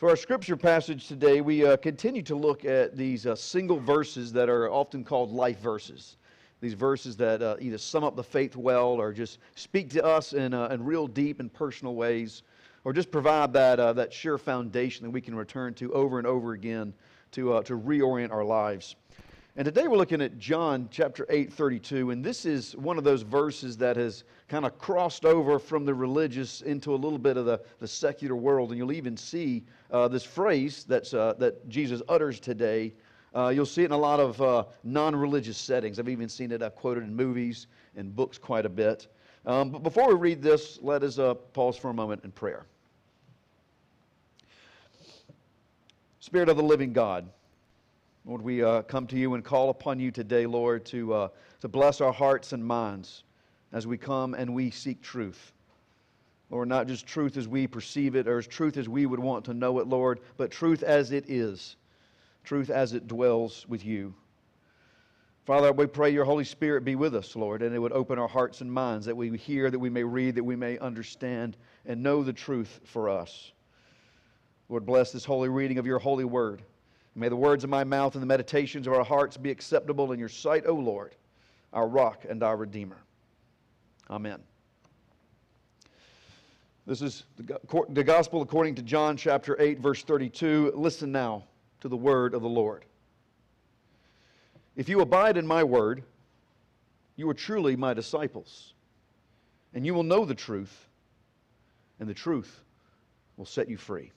For 0.00 0.08
our 0.08 0.16
scripture 0.16 0.56
passage 0.56 1.08
today, 1.08 1.42
we 1.42 1.62
uh, 1.62 1.76
continue 1.76 2.22
to 2.22 2.34
look 2.34 2.64
at 2.64 2.96
these 2.96 3.26
uh, 3.26 3.34
single 3.34 3.78
verses 3.78 4.32
that 4.32 4.48
are 4.48 4.70
often 4.70 5.04
called 5.04 5.30
life 5.30 5.60
verses. 5.60 6.16
These 6.62 6.72
verses 6.72 7.18
that 7.18 7.42
uh, 7.42 7.56
either 7.60 7.76
sum 7.76 8.02
up 8.02 8.16
the 8.16 8.24
faith 8.24 8.56
well 8.56 8.92
or 8.92 9.12
just 9.12 9.40
speak 9.56 9.90
to 9.90 10.02
us 10.02 10.32
in, 10.32 10.54
uh, 10.54 10.68
in 10.68 10.82
real 10.82 11.06
deep 11.06 11.38
and 11.38 11.52
personal 11.52 11.96
ways, 11.96 12.44
or 12.84 12.94
just 12.94 13.10
provide 13.10 13.52
that, 13.52 13.78
uh, 13.78 13.92
that 13.92 14.10
sure 14.10 14.38
foundation 14.38 15.04
that 15.04 15.10
we 15.10 15.20
can 15.20 15.34
return 15.34 15.74
to 15.74 15.92
over 15.92 16.16
and 16.16 16.26
over 16.26 16.54
again 16.54 16.94
to, 17.32 17.52
uh, 17.52 17.62
to 17.64 17.76
reorient 17.76 18.30
our 18.30 18.42
lives. 18.42 18.96
And 19.56 19.64
today 19.64 19.88
we're 19.88 19.96
looking 19.96 20.22
at 20.22 20.38
John 20.38 20.88
chapter 20.92 21.26
8, 21.28 21.52
32, 21.52 22.12
and 22.12 22.24
this 22.24 22.46
is 22.46 22.76
one 22.76 22.98
of 22.98 23.02
those 23.02 23.22
verses 23.22 23.76
that 23.78 23.96
has 23.96 24.22
kind 24.46 24.64
of 24.64 24.78
crossed 24.78 25.24
over 25.24 25.58
from 25.58 25.84
the 25.84 25.92
religious 25.92 26.60
into 26.60 26.94
a 26.94 26.96
little 26.96 27.18
bit 27.18 27.36
of 27.36 27.46
the, 27.46 27.60
the 27.80 27.88
secular 27.88 28.36
world. 28.36 28.68
And 28.70 28.78
you'll 28.78 28.92
even 28.92 29.16
see 29.16 29.64
uh, 29.90 30.06
this 30.06 30.22
phrase 30.22 30.84
that's, 30.84 31.14
uh, 31.14 31.34
that 31.38 31.68
Jesus 31.68 32.00
utters 32.08 32.38
today. 32.38 32.94
Uh, 33.34 33.48
you'll 33.48 33.66
see 33.66 33.82
it 33.82 33.86
in 33.86 33.92
a 33.92 33.98
lot 33.98 34.20
of 34.20 34.40
uh, 34.40 34.64
non 34.84 35.16
religious 35.16 35.58
settings. 35.58 35.98
I've 35.98 36.08
even 36.08 36.28
seen 36.28 36.52
it 36.52 36.62
uh, 36.62 36.70
quoted 36.70 37.02
in 37.02 37.14
movies 37.14 37.66
and 37.96 38.14
books 38.14 38.38
quite 38.38 38.64
a 38.64 38.70
bit. 38.70 39.08
Um, 39.46 39.70
but 39.70 39.82
before 39.82 40.06
we 40.06 40.14
read 40.14 40.42
this, 40.42 40.78
let 40.80 41.02
us 41.02 41.18
uh, 41.18 41.34
pause 41.34 41.76
for 41.76 41.90
a 41.90 41.94
moment 41.94 42.22
in 42.22 42.30
prayer. 42.30 42.66
Spirit 46.20 46.48
of 46.48 46.56
the 46.56 46.62
living 46.62 46.92
God, 46.92 47.28
Lord, 48.26 48.42
we 48.42 48.62
uh, 48.62 48.82
come 48.82 49.06
to 49.08 49.16
you 49.16 49.34
and 49.34 49.42
call 49.42 49.70
upon 49.70 49.98
you 49.98 50.10
today, 50.10 50.44
Lord, 50.44 50.84
to, 50.86 51.14
uh, 51.14 51.28
to 51.60 51.68
bless 51.68 52.00
our 52.00 52.12
hearts 52.12 52.52
and 52.52 52.64
minds 52.64 53.24
as 53.72 53.86
we 53.86 53.96
come 53.96 54.34
and 54.34 54.54
we 54.54 54.70
seek 54.70 55.00
truth. 55.00 55.52
Lord, 56.50 56.68
not 56.68 56.86
just 56.86 57.06
truth 57.06 57.36
as 57.36 57.48
we 57.48 57.66
perceive 57.66 58.16
it 58.16 58.28
or 58.28 58.38
as 58.38 58.46
truth 58.46 58.76
as 58.76 58.88
we 58.88 59.06
would 59.06 59.20
want 59.20 59.44
to 59.46 59.54
know 59.54 59.78
it, 59.78 59.86
Lord, 59.86 60.20
but 60.36 60.50
truth 60.50 60.82
as 60.82 61.12
it 61.12 61.30
is, 61.30 61.76
truth 62.44 62.68
as 62.68 62.92
it 62.92 63.06
dwells 63.06 63.66
with 63.68 63.84
you. 63.84 64.12
Father, 65.46 65.72
we 65.72 65.86
pray 65.86 66.10
your 66.10 66.24
Holy 66.24 66.44
Spirit 66.44 66.84
be 66.84 66.96
with 66.96 67.14
us, 67.14 67.34
Lord, 67.34 67.62
and 67.62 67.74
it 67.74 67.78
would 67.78 67.92
open 67.92 68.18
our 68.18 68.28
hearts 68.28 68.60
and 68.60 68.70
minds 68.70 69.06
that 69.06 69.16
we 69.16 69.34
hear, 69.38 69.70
that 69.70 69.78
we 69.78 69.88
may 69.88 70.04
read, 70.04 70.34
that 70.34 70.44
we 70.44 70.56
may 70.56 70.78
understand 70.78 71.56
and 71.86 72.02
know 72.02 72.22
the 72.22 72.32
truth 72.32 72.80
for 72.84 73.08
us. 73.08 73.52
Lord, 74.68 74.84
bless 74.84 75.10
this 75.10 75.24
holy 75.24 75.48
reading 75.48 75.78
of 75.78 75.86
your 75.86 75.98
holy 75.98 76.24
word. 76.24 76.62
May 77.14 77.28
the 77.28 77.36
words 77.36 77.64
of 77.64 77.70
my 77.70 77.84
mouth 77.84 78.14
and 78.14 78.22
the 78.22 78.26
meditations 78.26 78.86
of 78.86 78.92
our 78.92 79.04
hearts 79.04 79.36
be 79.36 79.50
acceptable 79.50 80.12
in 80.12 80.18
your 80.18 80.28
sight, 80.28 80.64
O 80.66 80.74
Lord, 80.74 81.16
our 81.72 81.88
rock 81.88 82.24
and 82.28 82.42
our 82.42 82.56
redeemer. 82.56 82.98
Amen. 84.08 84.40
This 86.86 87.02
is 87.02 87.24
the 87.36 88.04
gospel 88.04 88.42
according 88.42 88.74
to 88.76 88.82
John 88.82 89.16
chapter 89.16 89.60
8, 89.60 89.78
verse 89.78 90.02
32. 90.02 90.72
Listen 90.74 91.12
now 91.12 91.44
to 91.80 91.88
the 91.88 91.96
word 91.96 92.34
of 92.34 92.42
the 92.42 92.48
Lord. 92.48 92.84
If 94.76 94.88
you 94.88 95.00
abide 95.00 95.36
in 95.36 95.46
my 95.46 95.62
word, 95.62 96.02
you 97.16 97.28
are 97.28 97.34
truly 97.34 97.76
my 97.76 97.92
disciples, 97.92 98.72
and 99.74 99.84
you 99.84 99.94
will 99.94 100.04
know 100.04 100.24
the 100.24 100.34
truth, 100.34 100.88
and 101.98 102.08
the 102.08 102.14
truth 102.14 102.60
will 103.36 103.44
set 103.44 103.68
you 103.68 103.76
free. 103.76 104.10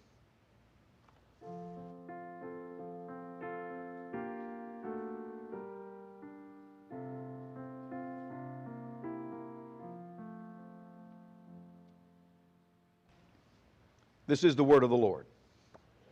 This 14.28 14.44
is 14.44 14.56
the 14.56 14.64
word 14.64 14.84
of 14.84 14.90
the 14.90 14.98
Lord. 14.98 15.26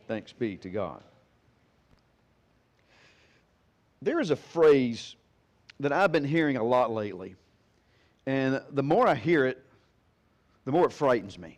Thanks 0.08 0.34
be 0.34 0.58
to 0.58 0.70
God. 0.70 1.02
There 4.02 4.20
is 4.20 4.32
a 4.32 4.36
phrase 4.36 5.16
that 5.80 5.92
I've 5.92 6.12
been 6.12 6.26
hearing 6.26 6.58
a 6.58 6.64
lot 6.64 6.92
lately, 6.92 7.36
and 8.26 8.62
the 8.72 8.84
more 8.84 9.08
I 9.08 9.16
hear 9.16 9.46
it, 9.46 9.64
the 10.66 10.72
more 10.72 10.86
it 10.86 10.92
frightens 10.92 11.38
me. 11.38 11.58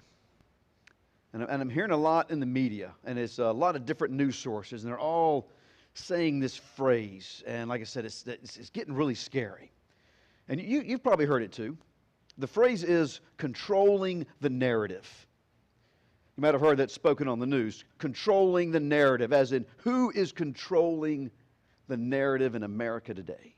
And 1.34 1.44
I'm 1.50 1.70
hearing 1.70 1.92
a 1.92 1.98
lot 1.98 2.30
in 2.30 2.40
the 2.40 2.46
media, 2.46 2.92
and 3.06 3.18
it's 3.18 3.40
a 3.40 3.52
lot 3.52 3.76
of 3.76 3.86
different 3.86 4.14
news 4.14 4.38
sources, 4.38 4.84
and 4.84 4.92
they're 4.92 5.00
all 5.00 5.50
saying 5.96 6.40
this 6.40 6.56
phrase. 6.56 7.44
And 7.48 7.70
like 7.70 7.82
I 7.82 7.86
said, 7.86 8.06
it's, 8.06 8.26
it's, 8.28 8.70
getting 8.70 8.94
really 8.94 9.16
scary. 9.16 9.72
And 10.48 10.62
you, 10.62 10.82
you've 10.82 11.02
probably 11.02 11.26
heard 11.26 11.42
it 11.42 11.52
too. 11.52 11.76
The 12.38 12.48
phrase 12.48 12.84
is 12.84 13.20
controlling 13.38 14.26
the 14.42 14.50
narrative. 14.50 15.08
You 16.36 16.42
might 16.42 16.54
have 16.54 16.62
heard 16.62 16.78
that 16.78 16.90
spoken 16.90 17.28
on 17.28 17.40
the 17.40 17.46
news. 17.46 17.84
Controlling 18.00 18.72
the 18.72 18.80
narrative, 18.80 19.32
as 19.34 19.52
in 19.52 19.66
who 19.78 20.12
is 20.12 20.32
controlling 20.32 21.30
the 21.88 21.98
narrative 21.98 22.56
in 22.56 22.64
America 22.64 23.14
today? 23.14 23.56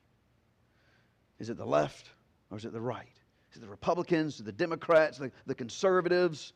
Is 1.40 1.50
it 1.50 1.58
the 1.58 1.66
left 1.66 2.10
or 2.52 2.58
is 2.58 2.66
it 2.66 2.74
the 2.74 2.82
right? 2.82 3.08
Is 3.52 3.58
it 3.58 3.62
the 3.62 3.70
Republicans, 3.70 4.38
the 4.38 4.52
Democrats, 4.52 5.18
the, 5.18 5.32
the 5.46 5.56
conservatives, 5.56 6.52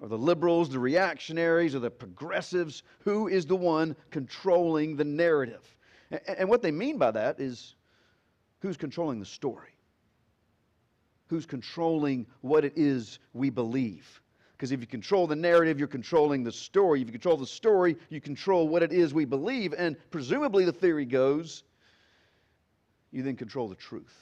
or 0.00 0.08
the 0.08 0.18
liberals, 0.18 0.70
the 0.70 0.78
reactionaries, 0.78 1.74
or 1.74 1.78
the 1.78 1.90
progressives? 1.90 2.82
Who 3.00 3.28
is 3.28 3.46
the 3.46 3.56
one 3.56 3.94
controlling 4.10 4.96
the 4.96 5.04
narrative? 5.04 5.76
And, 6.10 6.20
and 6.26 6.48
what 6.48 6.62
they 6.62 6.72
mean 6.72 6.98
by 6.98 7.12
that 7.12 7.38
is 7.38 7.76
who's 8.58 8.76
controlling 8.76 9.20
the 9.20 9.26
story? 9.26 9.70
Who's 11.28 11.46
controlling 11.46 12.26
what 12.40 12.64
it 12.64 12.72
is 12.74 13.20
we 13.32 13.50
believe? 13.50 14.20
Because 14.60 14.72
if 14.72 14.80
you 14.82 14.86
control 14.86 15.26
the 15.26 15.34
narrative, 15.34 15.78
you're 15.78 15.88
controlling 15.88 16.44
the 16.44 16.52
story. 16.52 17.00
If 17.00 17.06
you 17.06 17.12
control 17.12 17.38
the 17.38 17.46
story, 17.46 17.96
you 18.10 18.20
control 18.20 18.68
what 18.68 18.82
it 18.82 18.92
is 18.92 19.14
we 19.14 19.24
believe. 19.24 19.72
And 19.72 19.96
presumably, 20.10 20.66
the 20.66 20.72
theory 20.72 21.06
goes, 21.06 21.62
you 23.10 23.22
then 23.22 23.36
control 23.36 23.70
the 23.70 23.74
truth. 23.74 24.14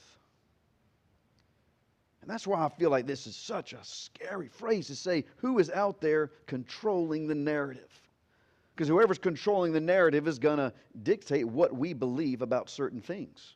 And 2.21 2.31
that's 2.31 2.47
why 2.47 2.63
I 2.63 2.69
feel 2.69 2.89
like 2.89 3.05
this 3.05 3.27
is 3.27 3.35
such 3.35 3.73
a 3.73 3.79
scary 3.83 4.47
phrase 4.47 4.87
to 4.87 4.95
say 4.95 5.25
who 5.35 5.59
is 5.59 5.69
out 5.71 5.99
there 5.99 6.31
controlling 6.47 7.27
the 7.27 7.35
narrative. 7.35 7.91
Because 8.73 8.87
whoever's 8.87 9.17
controlling 9.17 9.73
the 9.73 9.81
narrative 9.81 10.25
is 10.25 10.39
going 10.39 10.59
to 10.59 10.71
dictate 11.03 11.45
what 11.45 11.75
we 11.75 11.91
believe 11.91 12.41
about 12.41 12.69
certain 12.69 13.01
things. 13.01 13.55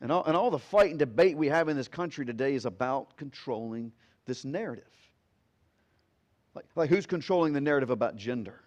And 0.00 0.12
all, 0.12 0.22
and 0.22 0.36
all 0.36 0.52
the 0.52 0.58
fight 0.60 0.90
and 0.90 1.00
debate 1.00 1.36
we 1.36 1.48
have 1.48 1.68
in 1.68 1.76
this 1.76 1.88
country 1.88 2.24
today 2.24 2.54
is 2.54 2.64
about 2.64 3.16
controlling 3.16 3.90
this 4.26 4.44
narrative. 4.44 4.84
Like, 6.60 6.76
like 6.76 6.90
who's 6.90 7.06
controlling 7.06 7.52
the 7.52 7.60
narrative 7.60 7.90
about 7.90 8.16
gender? 8.16 8.60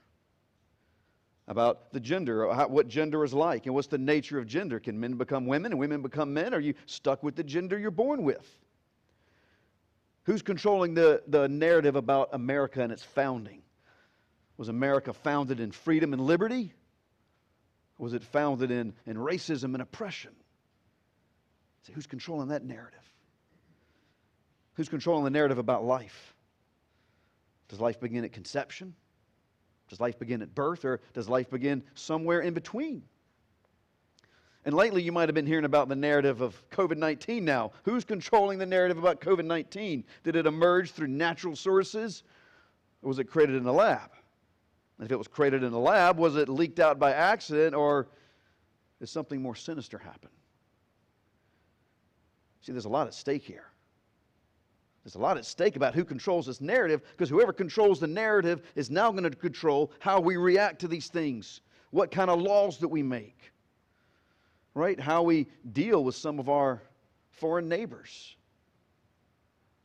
About 1.48 1.92
the 1.92 2.00
gender, 2.00 2.52
how, 2.54 2.70
what 2.70 2.88
gender 2.88 3.24
is 3.24 3.34
like, 3.34 3.66
and 3.66 3.76
what's 3.76 3.88
the 3.88 3.98
nature 3.98 4.40
of 4.40 4.48
gender? 4.48 4.80
Can 4.80 5.00
men 5.00 5.16
become 5.16 5.46
women 5.46 5.74
and 5.74 5.80
women 5.80 6.02
become 6.02 6.34
men? 6.34 6.54
Are 6.54 6.60
you 6.60 6.74
stuck 6.86 7.22
with 7.22 7.36
the 7.36 7.44
gender 7.44 7.78
you're 7.78 7.92
born 7.92 8.24
with? 8.24 8.48
Who's 10.24 10.42
controlling 10.42 10.94
the, 10.94 11.22
the 11.28 11.50
narrative 11.50 11.98
about 11.98 12.30
America 12.32 12.82
and 12.82 12.94
its 12.94 13.04
founding? 13.04 13.62
Was 14.56 14.70
America 14.70 15.12
founded 15.12 15.60
in 15.60 15.72
freedom 15.72 16.14
and 16.14 16.22
liberty? 16.22 16.74
Was 17.98 18.14
it 18.14 18.24
founded 18.24 18.72
in, 18.72 18.94
in 19.06 19.18
racism 19.18 19.74
and 19.74 19.82
oppression? 19.82 20.32
See, 21.86 21.94
who's 21.94 22.08
controlling 22.08 22.50
that 22.50 22.64
narrative? 22.64 23.00
Who's 24.76 24.88
controlling 24.88 25.26
the 25.26 25.30
narrative 25.30 25.58
about 25.58 25.84
life? 25.84 26.33
Does 27.68 27.80
life 27.80 28.00
begin 28.00 28.24
at 28.24 28.32
conception? 28.32 28.94
Does 29.90 30.00
life 30.00 30.18
begin 30.20 30.42
at 30.42 30.54
birth? 30.54 30.86
Or 30.86 31.02
does 31.14 31.30
life 31.30 31.50
begin 31.50 31.84
somewhere 31.96 32.42
in 32.42 32.54
between? 32.54 33.04
And 34.66 34.74
lately, 34.74 35.02
you 35.02 35.12
might 35.12 35.28
have 35.28 35.36
been 35.36 35.46
hearing 35.46 35.66
about 35.66 35.90
the 35.90 35.96
narrative 35.96 36.42
of 36.42 36.62
COVID 36.70 36.98
19 36.98 37.44
now. 37.44 37.72
Who's 37.84 38.06
controlling 38.06 38.58
the 38.58 38.66
narrative 38.66 38.98
about 38.98 39.20
COVID 39.20 39.46
19? 39.46 40.06
Did 40.24 40.36
it 40.36 40.46
emerge 40.46 40.92
through 40.92 41.08
natural 41.08 41.56
sources? 41.56 42.24
Or 43.02 43.10
was 43.10 43.20
it 43.20 43.26
created 43.26 43.56
in 43.56 43.66
a 43.66 43.72
lab? 43.72 44.12
And 44.98 45.06
if 45.06 45.12
it 45.12 45.18
was 45.18 45.28
created 45.28 45.64
in 45.64 45.74
a 45.74 45.80
lab, 45.80 46.18
was 46.18 46.38
it 46.38 46.48
leaked 46.48 46.80
out 46.80 46.98
by 46.98 47.12
accident? 47.12 47.76
Or 47.76 48.08
did 49.00 49.10
something 49.10 49.42
more 49.42 49.56
sinister 49.56 49.98
happen? 49.98 50.30
See, 52.62 52.72
there's 52.72 52.86
a 52.86 52.90
lot 52.90 53.08
at 53.08 53.14
stake 53.14 53.44
here. 53.44 53.73
There's 55.04 55.16
a 55.16 55.20
lot 55.20 55.38
at 55.38 55.46
stake 55.46 55.76
about 55.76 55.96
who 55.96 56.06
controls 56.06 56.46
this 56.46 56.62
narrative 56.62 57.02
because 57.12 57.30
whoever 57.30 57.52
controls 57.52 58.00
the 58.00 58.08
narrative 58.08 58.62
is 58.76 58.90
now 58.90 59.12
going 59.12 59.24
to 59.24 59.32
control 59.32 59.92
how 60.00 60.20
we 60.22 60.38
react 60.38 60.80
to 60.80 60.88
these 60.88 61.10
things, 61.10 61.62
what 61.92 62.10
kind 62.10 62.30
of 62.30 62.42
laws 62.42 62.78
that 62.78 62.88
we 62.88 63.04
make, 63.04 63.52
right? 64.74 64.98
How 64.98 65.22
we 65.22 65.48
deal 65.74 66.04
with 66.06 66.16
some 66.16 66.40
of 66.40 66.48
our 66.48 66.82
foreign 67.32 67.68
neighbors, 67.68 68.38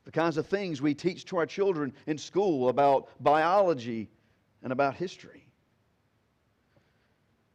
the 0.05 0.11
kinds 0.11 0.37
of 0.37 0.47
things 0.47 0.81
we 0.81 0.93
teach 0.93 1.25
to 1.25 1.37
our 1.37 1.45
children 1.45 1.93
in 2.07 2.17
school 2.17 2.69
about 2.69 3.09
biology 3.21 4.09
and 4.63 4.71
about 4.71 4.95
history. 4.95 5.45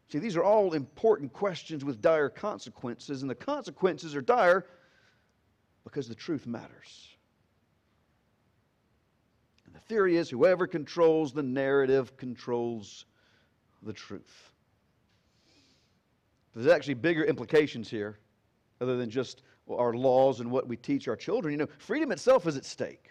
See, 0.08 0.18
these 0.18 0.36
are 0.36 0.44
all 0.44 0.74
important 0.74 1.32
questions 1.32 1.82
with 1.82 2.02
dire 2.02 2.28
consequences, 2.28 3.22
and 3.22 3.30
the 3.30 3.34
consequences 3.34 4.14
are 4.14 4.20
dire 4.20 4.66
because 5.82 6.08
the 6.08 6.14
truth 6.14 6.46
matters 6.46 7.13
theory 9.88 10.16
is 10.16 10.30
whoever 10.30 10.66
controls 10.66 11.32
the 11.32 11.42
narrative 11.42 12.16
controls 12.16 13.04
the 13.82 13.92
truth. 13.92 14.50
There's 16.54 16.66
actually 16.68 16.94
bigger 16.94 17.24
implications 17.24 17.90
here, 17.90 18.18
other 18.80 18.96
than 18.96 19.10
just 19.10 19.42
our 19.68 19.94
laws 19.94 20.40
and 20.40 20.50
what 20.50 20.68
we 20.68 20.76
teach 20.76 21.08
our 21.08 21.16
children. 21.16 21.52
You 21.52 21.58
know, 21.58 21.68
freedom 21.78 22.12
itself 22.12 22.46
is 22.46 22.56
at 22.56 22.64
stake. 22.64 23.10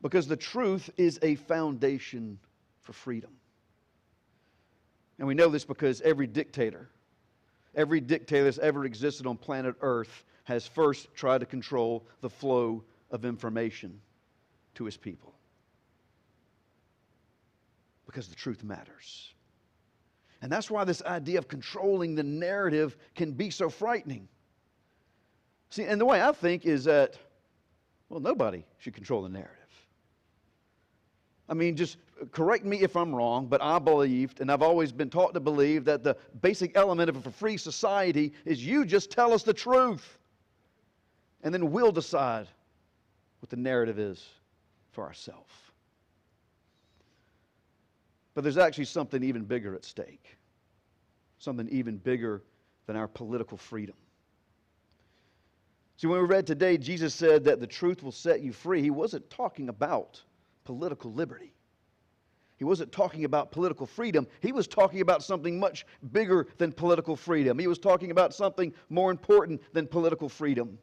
Because 0.00 0.26
the 0.26 0.36
truth 0.36 0.90
is 0.96 1.18
a 1.22 1.34
foundation 1.36 2.38
for 2.80 2.92
freedom. 2.92 3.30
And 5.18 5.28
we 5.28 5.34
know 5.34 5.48
this 5.48 5.64
because 5.64 6.00
every 6.00 6.26
dictator, 6.26 6.88
every 7.74 8.00
dictator 8.00 8.44
that's 8.44 8.58
ever 8.58 8.84
existed 8.84 9.26
on 9.26 9.36
planet 9.36 9.76
Earth 9.80 10.24
has 10.44 10.66
first 10.66 11.14
tried 11.14 11.38
to 11.38 11.46
control 11.46 12.04
the 12.20 12.30
flow 12.30 12.82
of 13.10 13.24
information 13.24 14.00
to 14.74 14.84
his 14.84 14.96
people. 14.96 15.34
Because 18.06 18.28
the 18.28 18.34
truth 18.34 18.62
matters. 18.62 19.32
And 20.42 20.50
that's 20.50 20.70
why 20.70 20.84
this 20.84 21.02
idea 21.02 21.38
of 21.38 21.48
controlling 21.48 22.14
the 22.14 22.22
narrative 22.22 22.96
can 23.14 23.32
be 23.32 23.48
so 23.50 23.70
frightening. 23.70 24.28
See, 25.70 25.84
and 25.84 26.00
the 26.00 26.04
way 26.04 26.20
I 26.20 26.32
think 26.32 26.66
is 26.66 26.84
that, 26.84 27.16
well, 28.08 28.20
nobody 28.20 28.64
should 28.78 28.94
control 28.94 29.22
the 29.22 29.28
narrative. 29.28 29.56
I 31.48 31.54
mean, 31.54 31.76
just 31.76 31.96
correct 32.32 32.64
me 32.64 32.80
if 32.80 32.96
I'm 32.96 33.14
wrong, 33.14 33.46
but 33.46 33.62
I 33.62 33.78
believed, 33.78 34.40
and 34.40 34.50
I've 34.50 34.62
always 34.62 34.92
been 34.92 35.10
taught 35.10 35.32
to 35.34 35.40
believe, 35.40 35.84
that 35.84 36.02
the 36.02 36.16
basic 36.40 36.76
element 36.76 37.08
of 37.08 37.26
a 37.26 37.30
free 37.30 37.56
society 37.56 38.32
is 38.44 38.64
you 38.64 38.84
just 38.84 39.10
tell 39.10 39.32
us 39.32 39.42
the 39.42 39.54
truth. 39.54 40.18
And 41.42 41.54
then 41.54 41.70
we'll 41.70 41.92
decide 41.92 42.48
what 43.40 43.50
the 43.50 43.56
narrative 43.56 43.98
is 43.98 44.28
for 44.92 45.04
ourselves. 45.04 45.52
But 48.34 48.44
there's 48.44 48.58
actually 48.58 48.86
something 48.86 49.22
even 49.22 49.44
bigger 49.44 49.74
at 49.74 49.84
stake, 49.84 50.38
something 51.38 51.68
even 51.68 51.98
bigger 51.98 52.42
than 52.86 52.96
our 52.96 53.08
political 53.08 53.58
freedom. 53.58 53.96
See, 55.96 56.06
when 56.06 56.20
we 56.20 56.26
read 56.26 56.46
today, 56.46 56.78
Jesus 56.78 57.14
said 57.14 57.44
that 57.44 57.60
the 57.60 57.66
truth 57.66 58.02
will 58.02 58.12
set 58.12 58.40
you 58.40 58.52
free. 58.52 58.82
He 58.82 58.90
wasn't 58.90 59.28
talking 59.30 59.68
about 59.68 60.22
political 60.64 61.12
liberty. 61.12 61.52
He 62.56 62.64
wasn't 62.64 62.92
talking 62.92 63.24
about 63.24 63.50
political 63.50 63.86
freedom. 63.86 64.26
He 64.40 64.52
was 64.52 64.66
talking 64.66 65.00
about 65.00 65.22
something 65.22 65.58
much 65.58 65.84
bigger 66.12 66.46
than 66.58 66.72
political 66.72 67.16
freedom. 67.16 67.58
He 67.58 67.66
was 67.66 67.78
talking 67.78 68.10
about 68.10 68.32
something 68.34 68.72
more 68.88 69.10
important 69.10 69.60
than 69.72 69.86
political 69.86 70.28
freedom. 70.28 70.78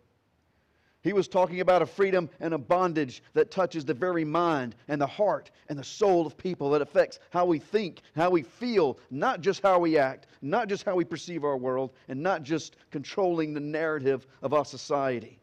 He 1.01 1.13
was 1.13 1.29
talking 1.29 1.61
about 1.61 1.81
a 1.81 1.85
freedom 1.85 2.29
and 2.41 2.53
a 2.53 2.57
bondage 2.57 3.23
that 3.33 3.51
touches 3.51 3.85
the 3.85 3.93
very 3.93 4.25
mind 4.25 4.75
and 4.89 4.99
the 4.99 5.07
heart 5.07 5.49
and 5.69 5.79
the 5.79 5.83
soul 5.83 6.27
of 6.27 6.37
people, 6.37 6.69
that 6.71 6.81
affects 6.81 7.19
how 7.29 7.45
we 7.45 7.57
think, 7.57 8.01
how 8.17 8.29
we 8.29 8.41
feel, 8.41 8.99
not 9.09 9.39
just 9.39 9.61
how 9.63 9.79
we 9.79 9.97
act, 9.97 10.27
not 10.41 10.67
just 10.67 10.83
how 10.83 10.95
we 10.95 11.05
perceive 11.05 11.45
our 11.45 11.55
world, 11.55 11.91
and 12.09 12.21
not 12.21 12.43
just 12.43 12.75
controlling 12.91 13.53
the 13.53 13.61
narrative 13.61 14.27
of 14.41 14.53
our 14.53 14.65
society. 14.65 15.39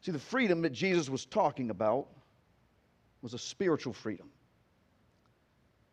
See, 0.00 0.12
the 0.12 0.18
freedom 0.18 0.62
that 0.62 0.72
Jesus 0.72 1.10
was 1.10 1.26
talking 1.26 1.68
about 1.68 2.08
was 3.20 3.34
a 3.34 3.38
spiritual 3.38 3.92
freedom. 3.92 4.28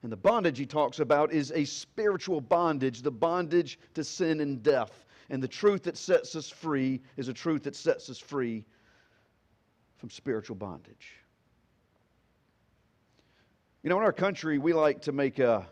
And 0.04 0.12
the 0.12 0.18
bondage 0.18 0.58
he 0.58 0.66
talks 0.66 1.00
about 1.00 1.32
is 1.32 1.52
a 1.52 1.66
spiritual 1.66 2.42
bondage, 2.42 3.02
the 3.02 3.12
bondage 3.12 3.78
to 3.94 4.04
sin 4.04 4.40
and 4.40 4.64
death. 4.64 5.06
And 5.32 5.42
the 5.42 5.48
truth 5.48 5.84
that 5.84 5.96
sets 5.96 6.36
us 6.36 6.50
free 6.50 7.02
is 7.16 7.30
a 7.30 7.34
truth 7.34 7.64
that 7.64 7.74
sets 7.74 8.10
us 8.10 8.20
free 8.20 8.66
from 9.98 10.10
spiritual 10.10 10.58
bondage. 10.58 11.14
You 13.82 13.90
know, 13.90 13.98
in 13.98 14.04
our 14.04 14.12
country, 14.12 14.58
we 14.58 14.74
like 14.74 15.02
to 15.04 15.14
make 15.14 15.40
a, 15.40 15.66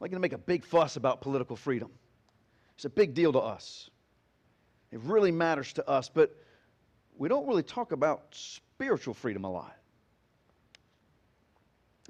like 0.00 0.10
to 0.10 0.18
make 0.18 0.34
a 0.34 0.38
big 0.38 0.66
fuss 0.66 0.96
about 0.96 1.22
political 1.22 1.56
freedom. 1.56 1.90
It's 2.74 2.84
a 2.84 2.90
big 2.90 3.14
deal 3.14 3.32
to 3.32 3.38
us. 3.38 3.88
It 4.92 5.00
really 5.00 5.32
matters 5.32 5.72
to 5.72 5.88
us, 5.88 6.10
but 6.10 6.36
we 7.16 7.30
don't 7.30 7.48
really 7.48 7.62
talk 7.62 7.92
about 7.92 8.26
spiritual 8.32 9.14
freedom 9.14 9.44
a 9.44 9.50
lot. 9.50 9.74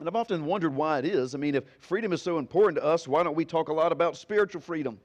And 0.00 0.08
I've 0.08 0.16
often 0.16 0.44
wondered 0.44 0.74
why 0.74 0.98
it 0.98 1.04
is. 1.04 1.36
I 1.36 1.38
mean, 1.38 1.54
if 1.54 1.64
freedom 1.78 2.12
is 2.12 2.20
so 2.20 2.38
important 2.38 2.78
to 2.78 2.84
us, 2.84 3.06
why 3.06 3.22
don't 3.22 3.36
we 3.36 3.44
talk 3.44 3.68
a 3.68 3.72
lot 3.72 3.92
about 3.92 4.16
spiritual 4.16 4.60
freedom? 4.60 4.98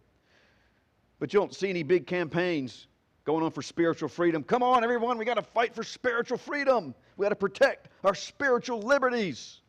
But 1.22 1.32
you 1.36 1.40
don't 1.40 1.54
see 1.54 1.70
any 1.70 1.84
big 1.84 2.08
campaigns 2.08 2.88
going 3.26 3.44
on 3.46 3.52
for 3.52 3.62
spiritual 3.62 4.10
freedom. 4.10 4.44
Come 4.44 4.64
on, 4.64 4.84
everyone, 4.84 5.20
we 5.20 5.24
got 5.24 5.36
to 5.36 5.44
fight 5.44 5.76
for 5.76 5.84
spiritual 5.84 6.40
freedom. 6.40 6.96
We 7.16 7.24
got 7.24 7.30
to 7.30 7.36
protect 7.36 7.90
our 8.04 8.16
spiritual 8.16 8.82
liberties. 8.82 9.60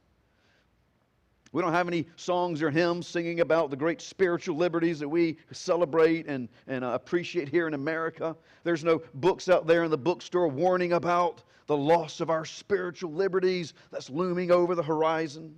We 1.53 1.61
don't 1.61 1.75
have 1.75 1.89
any 1.89 2.09
songs 2.17 2.63
or 2.63 2.71
hymns 2.71 3.07
singing 3.07 3.41
about 3.41 3.69
the 3.69 3.77
great 3.77 4.01
spiritual 4.01 4.57
liberties 4.57 4.99
that 5.01 5.09
we 5.09 5.37
celebrate 5.51 6.27
and, 6.27 6.49
and 6.69 6.83
uh, 6.83 6.93
appreciate 6.95 7.51
here 7.51 7.69
in 7.69 7.75
America. 7.75 8.35
There's 8.65 8.83
no 8.83 9.03
books 9.13 9.51
out 9.51 9.67
there 9.67 9.85
in 9.85 9.91
the 9.91 9.99
bookstore 9.99 10.49
warning 10.49 10.95
about 10.95 11.43
the 11.67 11.77
loss 11.77 12.21
of 12.21 12.31
our 12.31 12.47
spiritual 12.47 13.13
liberties 13.13 13.75
that's 13.91 14.09
looming 14.09 14.51
over 14.51 14.75
the 14.75 14.83
horizon. 14.83 15.55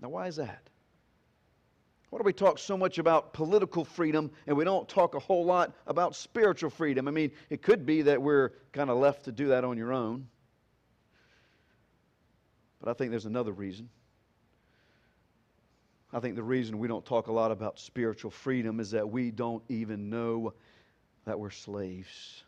Now, 0.00 0.10
why 0.10 0.28
is 0.28 0.36
that? 0.36 0.68
Why 2.12 2.18
do 2.18 2.24
we 2.24 2.34
talk 2.34 2.58
so 2.58 2.76
much 2.76 2.98
about 2.98 3.32
political 3.32 3.86
freedom 3.86 4.30
and 4.46 4.54
we 4.54 4.64
don't 4.64 4.86
talk 4.86 5.14
a 5.14 5.18
whole 5.18 5.46
lot 5.46 5.72
about 5.86 6.14
spiritual 6.14 6.68
freedom? 6.68 7.08
I 7.08 7.10
mean, 7.10 7.30
it 7.48 7.62
could 7.62 7.86
be 7.86 8.02
that 8.02 8.20
we're 8.20 8.50
kind 8.70 8.90
of 8.90 8.98
left 8.98 9.24
to 9.24 9.32
do 9.32 9.48
that 9.48 9.64
on 9.64 9.78
your 9.78 9.94
own. 9.94 10.28
But 12.80 12.90
I 12.90 12.92
think 12.92 13.12
there's 13.12 13.24
another 13.24 13.52
reason. 13.52 13.88
I 16.12 16.20
think 16.20 16.36
the 16.36 16.42
reason 16.42 16.78
we 16.78 16.86
don't 16.86 17.02
talk 17.02 17.28
a 17.28 17.32
lot 17.32 17.50
about 17.50 17.78
spiritual 17.78 18.30
freedom 18.30 18.78
is 18.78 18.90
that 18.90 19.08
we 19.08 19.30
don't 19.30 19.62
even 19.70 20.10
know 20.10 20.52
that 21.24 21.40
we're 21.40 21.48
slaves. 21.48 22.42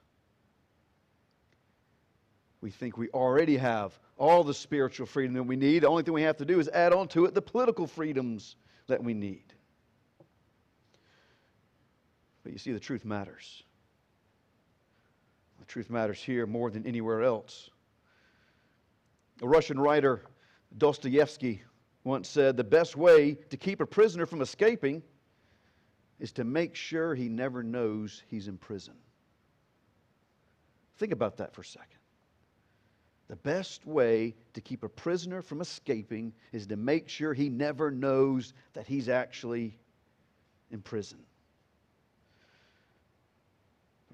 We 2.61 2.71
think 2.71 2.99
we 2.99 3.09
already 3.09 3.57
have 3.57 3.99
all 4.19 4.45
the 4.45 4.53
spiritual 4.53 5.07
freedom 5.07 5.33
that 5.37 5.45
we 5.45 5.57
need. 5.57 5.85
The 5.85 5.89
only 5.89 6.03
thing 6.03 6.13
we 6.13 6.21
have 6.21 6.37
to 6.37 6.45
do 6.45 6.61
is 6.61 6.69
add 6.69 6.93
on 6.93 7.09
to 7.09 7.25
it 7.25 7.33
the 7.33 7.41
political 7.41 7.87
freedoms 7.87 8.57
that 8.89 9.03
we 9.03 9.15
need. 9.15 9.54
But 12.45 12.53
you 12.53 12.59
see, 12.59 12.73
the 12.73 12.81
truth 12.81 13.05
matters. 13.05 13.65
The 15.59 15.65
truth 15.65 15.91
matters 15.91 16.23
here 16.23 16.47
more 16.47 16.71
than 16.71 16.87
anywhere 16.87 17.23
else. 17.23 17.71
A 19.43 19.49
Russian 19.49 19.81
writer, 19.81 20.23
Dostoevsky, 20.77 21.63
once 22.05 22.29
said 22.29 22.57
the 22.57 22.65
best 22.65 22.97
way 22.97 23.35
to 23.49 23.57
keep 23.57 23.81
a 23.81 23.87
prisoner 23.87 24.27
from 24.27 24.43
escaping 24.43 25.03
is 26.21 26.33
to 26.33 26.45
make 26.45 26.77
sure 26.77 27.15
he 27.15 27.29
never 27.29 27.63
knows 27.63 28.23
he's 28.29 28.47
in 28.47 28.59
prison. 28.59 28.95
Think 30.99 31.13
about 31.13 31.39
that 31.39 31.55
for 31.55 31.63
a 31.63 31.65
second. 31.65 31.99
The 33.29 33.37
best 33.37 33.87
way 33.87 34.35
to 34.53 34.61
keep 34.61 34.83
a 34.83 34.89
prisoner 34.89 35.41
from 35.41 35.63
escaping 35.63 36.35
is 36.53 36.67
to 36.67 36.77
make 36.77 37.09
sure 37.09 37.33
he 37.33 37.49
never 37.49 37.91
knows 37.91 38.53
that 38.75 38.87
he's 38.87 39.09
actually 39.09 39.79
in 40.71 40.83
prison. 40.83 41.19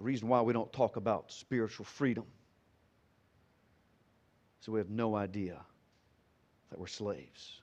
The 0.00 0.04
reason 0.04 0.28
why 0.28 0.40
we 0.40 0.54
don't 0.54 0.72
talk 0.72 0.96
about 0.96 1.30
spiritual 1.30 1.84
freedom 1.84 2.24
is 4.62 4.66
we 4.66 4.78
have 4.78 4.88
no 4.88 5.14
idea 5.14 5.60
that 6.70 6.78
we're 6.78 6.86
slaves. 6.86 7.60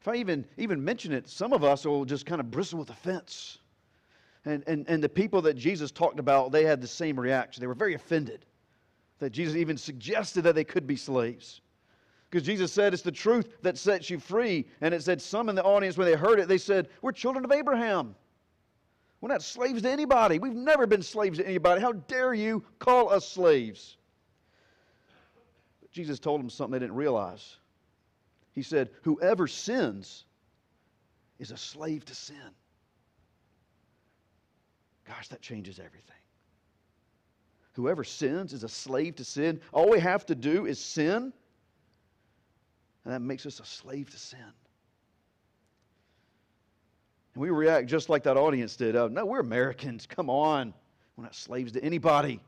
If 0.00 0.08
I 0.08 0.16
even, 0.16 0.44
even 0.56 0.84
mention 0.84 1.12
it, 1.12 1.28
some 1.28 1.52
of 1.52 1.62
us 1.62 1.86
will 1.86 2.04
just 2.04 2.26
kind 2.26 2.40
of 2.40 2.50
bristle 2.50 2.80
with 2.80 2.90
offense. 2.90 3.58
And, 4.44 4.64
and, 4.66 4.84
and 4.88 5.00
the 5.00 5.08
people 5.08 5.40
that 5.42 5.54
Jesus 5.54 5.92
talked 5.92 6.18
about, 6.18 6.50
they 6.50 6.64
had 6.64 6.80
the 6.80 6.88
same 6.88 7.18
reaction. 7.18 7.60
They 7.60 7.68
were 7.68 7.72
very 7.72 7.94
offended 7.94 8.44
that 9.20 9.30
Jesus 9.30 9.54
even 9.54 9.76
suggested 9.76 10.42
that 10.42 10.56
they 10.56 10.64
could 10.64 10.84
be 10.84 10.96
slaves. 10.96 11.60
Because 12.28 12.44
Jesus 12.44 12.72
said 12.72 12.92
it's 12.92 13.04
the 13.04 13.12
truth 13.12 13.46
that 13.62 13.78
sets 13.78 14.10
you 14.10 14.18
free. 14.18 14.66
And 14.80 14.92
it 14.92 15.04
said 15.04 15.22
some 15.22 15.48
in 15.48 15.54
the 15.54 15.62
audience, 15.62 15.96
when 15.96 16.10
they 16.10 16.16
heard 16.16 16.40
it, 16.40 16.48
they 16.48 16.58
said, 16.58 16.88
We're 17.02 17.12
children 17.12 17.44
of 17.44 17.52
Abraham. 17.52 18.16
We're 19.24 19.32
not 19.32 19.42
slaves 19.42 19.80
to 19.80 19.90
anybody. 19.90 20.38
We've 20.38 20.52
never 20.52 20.86
been 20.86 21.00
slaves 21.00 21.38
to 21.38 21.48
anybody. 21.48 21.80
How 21.80 21.92
dare 21.92 22.34
you 22.34 22.62
call 22.78 23.08
us 23.08 23.26
slaves? 23.26 23.96
But 25.80 25.90
Jesus 25.90 26.18
told 26.18 26.40
them 26.40 26.50
something 26.50 26.72
they 26.72 26.78
didn't 26.78 26.96
realize. 26.96 27.56
He 28.52 28.60
said, 28.60 28.90
Whoever 29.00 29.46
sins 29.46 30.26
is 31.38 31.52
a 31.52 31.56
slave 31.56 32.04
to 32.04 32.14
sin. 32.14 32.36
Gosh, 35.08 35.28
that 35.28 35.40
changes 35.40 35.78
everything. 35.78 36.20
Whoever 37.76 38.04
sins 38.04 38.52
is 38.52 38.62
a 38.62 38.68
slave 38.68 39.16
to 39.16 39.24
sin. 39.24 39.58
All 39.72 39.88
we 39.88 40.00
have 40.00 40.26
to 40.26 40.34
do 40.34 40.66
is 40.66 40.78
sin, 40.78 41.32
and 43.06 43.14
that 43.14 43.20
makes 43.20 43.46
us 43.46 43.58
a 43.58 43.64
slave 43.64 44.10
to 44.10 44.18
sin. 44.18 44.52
And 47.34 47.42
we 47.42 47.50
react 47.50 47.86
just 47.88 48.08
like 48.08 48.22
that 48.24 48.36
audience 48.36 48.76
did. 48.76 48.96
Oh, 48.96 49.08
no, 49.08 49.26
we're 49.26 49.40
Americans. 49.40 50.06
Come 50.06 50.30
on. 50.30 50.72
We're 51.16 51.24
not 51.24 51.34
slaves 51.34 51.72
to 51.72 51.84
anybody. 51.84 52.40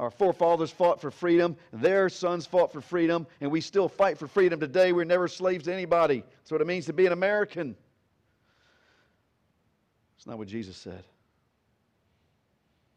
our 0.00 0.10
forefathers 0.10 0.70
fought 0.70 1.00
for 1.00 1.10
freedom, 1.10 1.56
their 1.72 2.08
sons 2.08 2.46
fought 2.46 2.72
for 2.72 2.80
freedom, 2.80 3.26
and 3.40 3.50
we 3.50 3.60
still 3.60 3.88
fight 3.88 4.16
for 4.16 4.26
freedom 4.26 4.58
today. 4.58 4.92
We're 4.92 5.04
never 5.04 5.28
slaves 5.28 5.64
to 5.66 5.72
anybody. 5.74 6.24
That's 6.38 6.50
what 6.50 6.62
it 6.62 6.66
means 6.66 6.86
to 6.86 6.94
be 6.94 7.06
an 7.06 7.12
American. 7.12 7.76
It's 10.16 10.26
not 10.26 10.38
what 10.38 10.48
Jesus 10.48 10.76
said. 10.76 11.04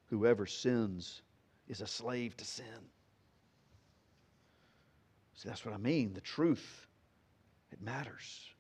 Whoever 0.10 0.46
sins 0.46 1.22
is 1.68 1.82
a 1.82 1.88
slave 1.88 2.38
to 2.38 2.46
sin. 2.46 2.66
See, 5.36 5.50
that's 5.50 5.66
what 5.66 5.74
I 5.74 5.78
mean. 5.78 6.14
The 6.14 6.22
truth, 6.22 6.88
it 7.72 7.82
matters. 7.82 8.53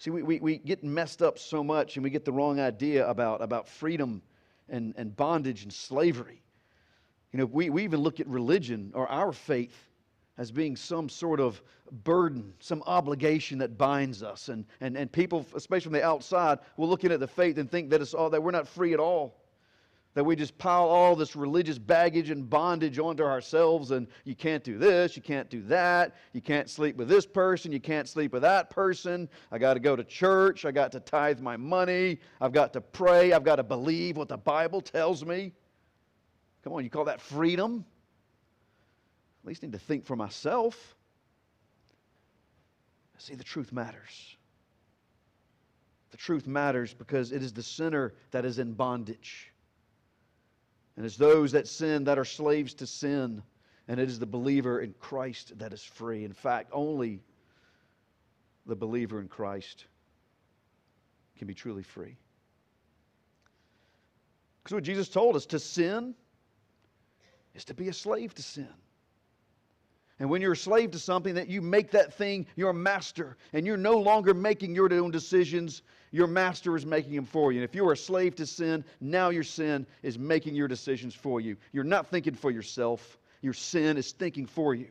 See, 0.00 0.08
we, 0.08 0.22
we, 0.22 0.40
we 0.40 0.56
get 0.56 0.82
messed 0.82 1.20
up 1.20 1.38
so 1.38 1.62
much 1.62 1.96
and 1.96 2.02
we 2.02 2.08
get 2.08 2.24
the 2.24 2.32
wrong 2.32 2.58
idea 2.58 3.06
about, 3.06 3.42
about 3.42 3.68
freedom 3.68 4.22
and, 4.70 4.94
and 4.96 5.14
bondage 5.14 5.62
and 5.62 5.70
slavery. 5.70 6.40
You 7.32 7.38
know, 7.38 7.44
we, 7.44 7.68
we 7.68 7.84
even 7.84 8.00
look 8.00 8.18
at 8.18 8.26
religion 8.26 8.92
or 8.94 9.06
our 9.08 9.30
faith 9.30 9.90
as 10.38 10.50
being 10.50 10.74
some 10.74 11.10
sort 11.10 11.38
of 11.38 11.60
burden, 12.02 12.54
some 12.60 12.82
obligation 12.86 13.58
that 13.58 13.76
binds 13.76 14.22
us. 14.22 14.48
And, 14.48 14.64
and, 14.80 14.96
and 14.96 15.12
people, 15.12 15.44
especially 15.54 15.84
from 15.84 15.92
the 15.92 16.02
outside, 16.02 16.60
will 16.78 16.88
look 16.88 17.04
at 17.04 17.20
the 17.20 17.28
faith 17.28 17.58
and 17.58 17.70
think 17.70 17.90
that 17.90 18.00
it's 18.00 18.14
all 18.14 18.30
that 18.30 18.42
we're 18.42 18.52
not 18.52 18.66
free 18.66 18.94
at 18.94 19.00
all. 19.00 19.36
That 20.14 20.24
we 20.24 20.34
just 20.34 20.58
pile 20.58 20.88
all 20.88 21.14
this 21.14 21.36
religious 21.36 21.78
baggage 21.78 22.30
and 22.30 22.50
bondage 22.50 22.98
onto 22.98 23.22
ourselves, 23.22 23.92
and 23.92 24.08
you 24.24 24.34
can't 24.34 24.64
do 24.64 24.76
this, 24.76 25.14
you 25.14 25.22
can't 25.22 25.48
do 25.48 25.62
that, 25.62 26.16
you 26.32 26.40
can't 26.40 26.68
sleep 26.68 26.96
with 26.96 27.08
this 27.08 27.24
person, 27.24 27.70
you 27.70 27.78
can't 27.78 28.08
sleep 28.08 28.32
with 28.32 28.42
that 28.42 28.70
person. 28.70 29.28
I 29.52 29.58
got 29.58 29.74
to 29.74 29.80
go 29.80 29.94
to 29.94 30.02
church, 30.02 30.64
I 30.64 30.72
got 30.72 30.90
to 30.92 31.00
tithe 31.00 31.38
my 31.38 31.56
money, 31.56 32.18
I've 32.40 32.52
got 32.52 32.72
to 32.72 32.80
pray, 32.80 33.32
I've 33.32 33.44
got 33.44 33.56
to 33.56 33.62
believe 33.62 34.16
what 34.16 34.28
the 34.28 34.36
Bible 34.36 34.80
tells 34.80 35.24
me. 35.24 35.52
Come 36.64 36.72
on, 36.72 36.82
you 36.82 36.90
call 36.90 37.04
that 37.04 37.20
freedom? 37.20 37.84
At 39.44 39.48
least 39.48 39.62
need 39.62 39.72
to 39.72 39.78
think 39.78 40.04
for 40.04 40.16
myself. 40.16 40.96
See, 43.20 43.34
the 43.34 43.44
truth 43.44 43.70
matters. 43.70 44.36
The 46.10 46.16
truth 46.16 46.46
matters 46.46 46.94
because 46.94 47.32
it 47.32 47.42
is 47.42 47.52
the 47.52 47.62
sinner 47.62 48.14
that 48.30 48.46
is 48.46 48.58
in 48.58 48.72
bondage. 48.72 49.49
And 51.00 51.06
it's 51.06 51.16
those 51.16 51.52
that 51.52 51.66
sin 51.66 52.04
that 52.04 52.18
are 52.18 52.26
slaves 52.26 52.74
to 52.74 52.86
sin. 52.86 53.42
And 53.88 53.98
it 53.98 54.10
is 54.10 54.18
the 54.18 54.26
believer 54.26 54.80
in 54.80 54.94
Christ 55.00 55.58
that 55.58 55.72
is 55.72 55.82
free. 55.82 56.24
In 56.24 56.34
fact, 56.34 56.68
only 56.74 57.22
the 58.66 58.76
believer 58.76 59.18
in 59.18 59.26
Christ 59.26 59.86
can 61.38 61.48
be 61.48 61.54
truly 61.54 61.82
free. 61.82 62.18
Because 64.62 64.74
what 64.74 64.84
Jesus 64.84 65.08
told 65.08 65.36
us 65.36 65.46
to 65.46 65.58
sin 65.58 66.14
is 67.54 67.64
to 67.64 67.72
be 67.72 67.88
a 67.88 67.94
slave 67.94 68.34
to 68.34 68.42
sin. 68.42 68.68
And 70.20 70.28
when 70.28 70.42
you're 70.42 70.52
a 70.52 70.56
slave 70.56 70.90
to 70.90 70.98
something, 70.98 71.34
that 71.34 71.48
you 71.48 71.62
make 71.62 71.90
that 71.92 72.12
thing 72.12 72.46
your 72.54 72.74
master, 72.74 73.38
and 73.54 73.66
you're 73.66 73.78
no 73.78 73.96
longer 73.96 74.34
making 74.34 74.74
your 74.74 74.92
own 74.92 75.10
decisions, 75.10 75.80
your 76.12 76.26
master 76.26 76.76
is 76.76 76.84
making 76.84 77.14
them 77.14 77.24
for 77.24 77.52
you. 77.52 77.60
And 77.60 77.68
if 77.68 77.74
you 77.74 77.88
are 77.88 77.92
a 77.92 77.96
slave 77.96 78.36
to 78.36 78.46
sin, 78.46 78.84
now 79.00 79.30
your 79.30 79.42
sin 79.42 79.86
is 80.02 80.18
making 80.18 80.54
your 80.54 80.68
decisions 80.68 81.14
for 81.14 81.40
you. 81.40 81.56
You're 81.72 81.84
not 81.84 82.06
thinking 82.06 82.34
for 82.34 82.50
yourself, 82.50 83.18
your 83.40 83.54
sin 83.54 83.96
is 83.96 84.12
thinking 84.12 84.44
for 84.44 84.74
you. 84.74 84.88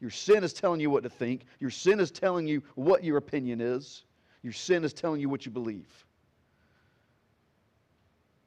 Your 0.00 0.10
sin 0.10 0.44
is 0.44 0.52
telling 0.52 0.80
you 0.80 0.90
what 0.90 1.02
to 1.02 1.10
think, 1.10 1.42
your 1.58 1.70
sin 1.70 1.98
is 1.98 2.12
telling 2.12 2.46
you 2.46 2.62
what 2.76 3.02
your 3.02 3.16
opinion 3.16 3.60
is, 3.60 4.04
your 4.44 4.52
sin 4.52 4.84
is 4.84 4.92
telling 4.92 5.20
you 5.20 5.28
what 5.28 5.44
you 5.44 5.50
believe. 5.50 5.88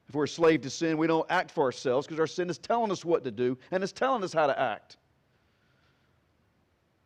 If 0.08 0.14
we're 0.14 0.24
a 0.24 0.28
slave 0.28 0.62
to 0.62 0.70
sin, 0.70 0.96
we 0.96 1.06
don't 1.06 1.30
act 1.30 1.50
for 1.50 1.64
ourselves 1.64 2.06
because 2.06 2.20
our 2.20 2.26
sin 2.26 2.48
is 2.48 2.56
telling 2.56 2.90
us 2.90 3.04
what 3.04 3.22
to 3.24 3.30
do 3.30 3.58
and 3.70 3.82
it's 3.82 3.92
telling 3.92 4.24
us 4.24 4.32
how 4.32 4.46
to 4.46 4.58
act. 4.58 4.96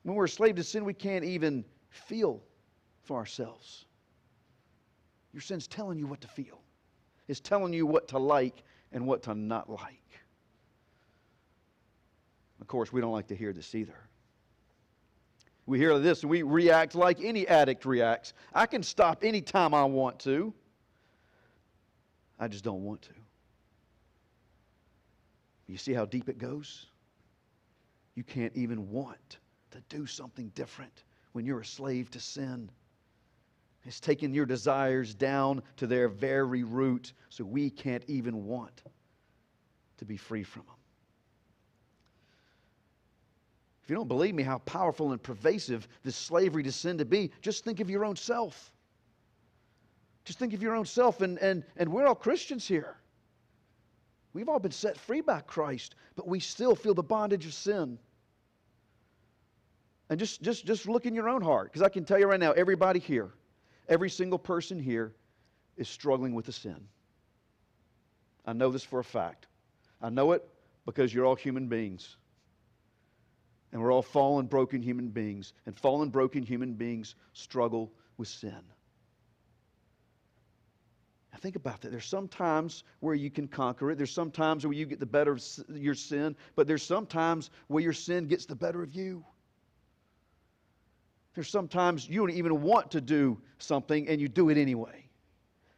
When 0.07 0.15
we're 0.15 0.27
a 0.27 0.29
slave 0.29 0.55
to 0.55 0.63
sin, 0.63 0.85
we 0.85 0.95
can't 0.95 1.25
even 1.25 1.65
feel 1.89 2.41
for 3.03 3.17
ourselves. 3.17 3.87
Your 5.33 5.41
sin's 5.41 5.67
telling 5.67 5.99
you 5.99 6.07
what 6.07 6.21
to 6.21 6.29
feel, 6.29 6.61
it's 7.27 7.41
telling 7.41 7.73
you 7.73 7.87
what 7.87 8.07
to 8.09 8.19
like 8.19 8.63
and 8.93 9.05
what 9.05 9.25
to 9.25 9.35
not 9.35 9.69
like. 9.69 10.21
Of 12.61 12.69
course, 12.69 12.93
we 12.93 13.01
don't 13.01 13.11
like 13.11 13.27
to 13.27 13.35
hear 13.35 13.53
this 13.53 13.75
either. 13.75 13.99
We 15.67 15.77
hear 15.81 15.99
this 15.99 16.23
and 16.23 16.31
we 16.31 16.43
react 16.43 16.95
like 16.95 17.21
any 17.21 17.49
addict 17.49 17.85
reacts. 17.85 18.33
I 18.55 18.67
can 18.67 18.85
stop 18.85 19.25
anytime 19.25 19.75
I 19.75 19.83
want 19.83 20.21
to. 20.21 20.55
I 22.39 22.47
just 22.47 22.63
don't 22.63 22.85
want 22.85 23.03
to. 23.03 23.13
You 25.67 25.77
see 25.77 25.95
how 25.95 26.05
deep 26.05 26.29
it 26.29 26.39
goes? 26.39 26.87
You 28.15 28.23
can't 28.23 28.53
even 28.55 28.89
want 28.93 29.39
to 29.77 29.97
do 29.97 30.07
something 30.07 30.49
different 30.55 31.05
when 31.33 31.45
you're 31.45 31.61
a 31.61 31.65
slave 31.65 32.11
to 32.11 32.21
sin. 32.21 32.71
It's 33.85 34.01
taking 34.01 34.35
your 34.35 34.47
desires 34.47 35.15
down 35.15 35.63
to 35.77 35.87
their 35.87 36.09
very 36.09 36.65
root 36.65 37.13
so 37.29 37.45
we 37.45 37.71
can't 37.71 38.05
even 38.09 38.45
want 38.45 38.83
to 39.99 40.05
be 40.05 40.17
free 40.17 40.43
from 40.43 40.63
them. 40.67 40.75
If 43.85 43.91
you 43.91 43.97
don't 43.97 44.09
believe 44.09 44.35
me 44.35 44.43
how 44.43 44.59
powerful 44.59 45.13
and 45.13 45.23
pervasive 45.23 45.87
this 46.03 46.17
slavery 46.17 46.65
to 46.65 46.73
sin 46.73 46.99
to 46.99 47.05
be, 47.05 47.31
just 47.41 47.63
think 47.65 47.79
of 47.79 47.89
your 47.89 48.05
own 48.05 48.17
self. 48.17 48.73
Just 50.25 50.41
think 50.41 50.55
of 50.55 50.61
your 50.61 50.75
own 50.75 50.87
self, 50.87 51.21
and, 51.21 51.39
and, 51.39 51.63
and 51.77 51.93
we're 51.93 52.07
all 52.07 52.17
Christians 52.17 52.67
here. 52.67 52.97
We've 54.33 54.49
all 54.49 54.59
been 54.59 54.73
set 54.73 54.99
free 54.99 55.21
by 55.21 55.41
Christ, 55.43 55.95
but 56.17 56.27
we 56.27 56.41
still 56.41 56.75
feel 56.75 56.95
the 56.95 57.03
bondage 57.03 57.47
of 57.47 57.55
sin. 57.55 57.97
And 60.09 60.19
just, 60.21 60.41
just, 60.41 60.65
just 60.65 60.89
look 60.89 61.05
in 61.05 61.15
your 61.15 61.29
own 61.29 61.43
heart, 61.43 61.73
because 61.73 61.83
I 61.83 61.89
can 61.89 62.05
tell 62.05 62.19
you 62.19 62.27
right 62.27 62.39
now, 62.39 62.53
everybody 62.53 63.01
here, 63.01 63.31
every 63.89 64.11
single 64.11 64.39
person 64.39 64.79
here 64.79 65.13
is 65.77 65.89
struggling 65.89 66.35
with 66.35 66.47
a 66.49 66.53
sin. 66.53 66.89
I 68.45 68.53
know 68.53 68.71
this 68.71 68.85
for 68.85 69.01
a 69.01 69.05
fact. 69.05 69.47
I 70.01 70.11
know 70.11 70.33
it 70.33 70.49
because 70.85 71.13
you're 71.13 71.27
all 71.27 71.35
human 71.35 71.67
beings. 71.67 72.17
And 73.73 73.83
we're 73.83 73.93
all 73.93 74.03
fallen, 74.03 74.47
broken 74.47 74.81
human 74.81 75.09
beings. 75.09 75.53
And 75.67 75.77
fallen, 75.77 76.11
broken 76.11 76.45
human 76.45 76.75
beings 76.75 77.17
struggle 77.33 77.93
with 78.17 78.29
sin. 78.29 78.63
Now 81.33 81.39
think 81.41 81.57
about 81.57 81.81
that. 81.81 81.91
There's 81.91 82.07
some 82.07 82.29
times 82.29 82.85
where 83.01 83.15
you 83.15 83.31
can 83.31 83.49
conquer 83.49 83.91
it. 83.91 83.97
There's 83.97 84.15
some 84.15 84.31
times 84.31 84.65
where 84.65 84.73
you 84.73 84.87
get 84.87 85.01
the 85.01 85.07
better 85.07 85.33
of 85.33 85.43
your 85.69 85.95
sin, 85.95 86.37
but 86.55 86.69
there's 86.69 86.85
some 86.85 87.07
times 87.07 87.51
where 87.67 87.83
your 87.83 87.93
sin 87.93 88.29
gets 88.29 88.47
the 88.47 88.55
better 88.55 88.83
of 88.83 88.95
you. 88.95 89.25
There's 91.37 91.51
sometimes 91.51 92.09
you 92.09 92.21
don't 92.21 92.35
even 92.35 92.63
want 92.63 92.91
to 92.93 93.01
do 93.03 93.39
something 93.59 94.09
and 94.09 94.19
you 94.19 94.27
do 94.27 94.49
it 94.49 94.57
anyway. 94.57 95.05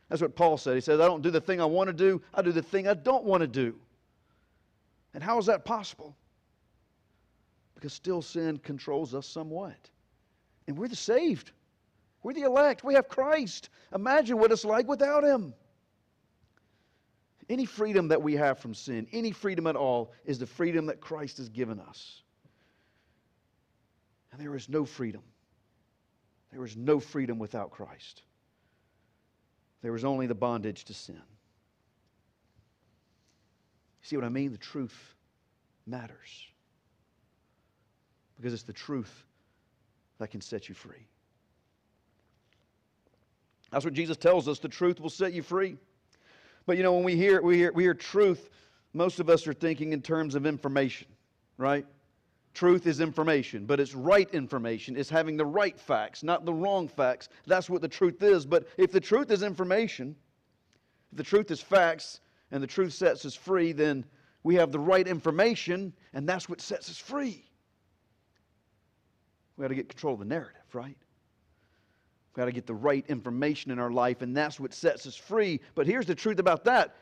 That's 0.08 0.22
what 0.22 0.36
Paul 0.36 0.56
said. 0.56 0.76
He 0.76 0.80
says, 0.80 1.00
I 1.00 1.06
don't 1.06 1.20
do 1.20 1.32
the 1.32 1.40
thing 1.40 1.60
I 1.60 1.64
want 1.64 1.88
to 1.88 1.92
do, 1.92 2.22
I 2.32 2.42
do 2.42 2.52
the 2.52 2.62
thing 2.62 2.86
I 2.86 2.94
don't 2.94 3.24
want 3.24 3.40
to 3.40 3.48
do. 3.48 3.74
And 5.14 5.22
how 5.22 5.36
is 5.36 5.46
that 5.46 5.64
possible? 5.64 6.16
Because 7.74 7.92
still 7.92 8.22
sin 8.22 8.58
controls 8.58 9.16
us 9.16 9.26
somewhat. 9.26 9.90
And 10.68 10.78
we're 10.78 10.86
the 10.86 10.94
saved. 10.94 11.50
We're 12.22 12.34
the 12.34 12.42
elect. 12.42 12.84
We 12.84 12.94
have 12.94 13.08
Christ. 13.08 13.70
Imagine 13.92 14.38
what 14.38 14.52
it's 14.52 14.64
like 14.64 14.86
without 14.86 15.24
Him. 15.24 15.54
Any 17.48 17.64
freedom 17.64 18.06
that 18.08 18.22
we 18.22 18.34
have 18.36 18.60
from 18.60 18.74
sin, 18.74 19.08
any 19.12 19.32
freedom 19.32 19.66
at 19.66 19.74
all, 19.74 20.12
is 20.24 20.38
the 20.38 20.46
freedom 20.46 20.86
that 20.86 21.00
Christ 21.00 21.38
has 21.38 21.48
given 21.48 21.80
us. 21.80 22.22
And 24.30 24.40
there 24.40 24.54
is 24.54 24.68
no 24.68 24.84
freedom 24.84 25.22
there 26.50 26.60
was 26.60 26.76
no 26.76 27.00
freedom 27.00 27.38
without 27.38 27.70
Christ. 27.70 28.22
There 29.82 29.92
was 29.92 30.04
only 30.04 30.26
the 30.26 30.34
bondage 30.34 30.84
to 30.86 30.94
sin. 30.94 31.20
See 34.02 34.16
what 34.16 34.24
I 34.24 34.30
mean? 34.30 34.52
The 34.52 34.58
truth 34.58 35.14
matters. 35.86 36.46
Because 38.36 38.52
it's 38.52 38.62
the 38.62 38.72
truth 38.72 39.24
that 40.18 40.30
can 40.30 40.40
set 40.40 40.68
you 40.68 40.74
free. 40.74 41.06
That's 43.70 43.84
what 43.84 43.94
Jesus 43.94 44.16
tells 44.16 44.48
us. 44.48 44.58
The 44.58 44.68
truth 44.68 45.00
will 45.00 45.10
set 45.10 45.32
you 45.32 45.42
free. 45.42 45.76
But 46.66 46.76
you 46.76 46.82
know, 46.82 46.94
when 46.94 47.04
we 47.04 47.16
hear, 47.16 47.42
we 47.42 47.56
hear, 47.56 47.72
we 47.72 47.82
hear 47.82 47.94
truth, 47.94 48.50
most 48.94 49.20
of 49.20 49.28
us 49.28 49.46
are 49.46 49.52
thinking 49.52 49.92
in 49.92 50.00
terms 50.00 50.34
of 50.34 50.46
information, 50.46 51.08
right? 51.56 51.86
Truth 52.58 52.88
is 52.88 52.98
information, 52.98 53.66
but 53.66 53.78
it's 53.78 53.94
right 53.94 54.28
information. 54.34 54.96
It's 54.96 55.08
having 55.08 55.36
the 55.36 55.46
right 55.46 55.78
facts, 55.78 56.24
not 56.24 56.44
the 56.44 56.52
wrong 56.52 56.88
facts. 56.88 57.28
That's 57.46 57.70
what 57.70 57.82
the 57.82 57.88
truth 57.88 58.20
is. 58.20 58.44
But 58.44 58.66
if 58.76 58.90
the 58.90 58.98
truth 58.98 59.30
is 59.30 59.44
information, 59.44 60.16
if 61.12 61.18
the 61.18 61.22
truth 61.22 61.52
is 61.52 61.60
facts, 61.60 62.18
and 62.50 62.60
the 62.60 62.66
truth 62.66 62.94
sets 62.94 63.24
us 63.24 63.36
free, 63.36 63.70
then 63.70 64.04
we 64.42 64.56
have 64.56 64.72
the 64.72 64.78
right 64.80 65.06
information, 65.06 65.92
and 66.12 66.28
that's 66.28 66.48
what 66.48 66.60
sets 66.60 66.90
us 66.90 66.98
free. 66.98 67.48
We 69.56 69.62
got 69.62 69.68
to 69.68 69.76
get 69.76 69.88
control 69.88 70.14
of 70.14 70.18
the 70.18 70.26
narrative, 70.26 70.64
right? 70.72 70.96
We 72.34 72.40
got 72.40 72.46
to 72.46 72.52
get 72.52 72.66
the 72.66 72.74
right 72.74 73.04
information 73.06 73.70
in 73.70 73.78
our 73.78 73.92
life, 73.92 74.20
and 74.20 74.36
that's 74.36 74.58
what 74.58 74.74
sets 74.74 75.06
us 75.06 75.14
free. 75.14 75.60
But 75.76 75.86
here's 75.86 76.06
the 76.06 76.16
truth 76.16 76.40
about 76.40 76.64
that 76.64 76.96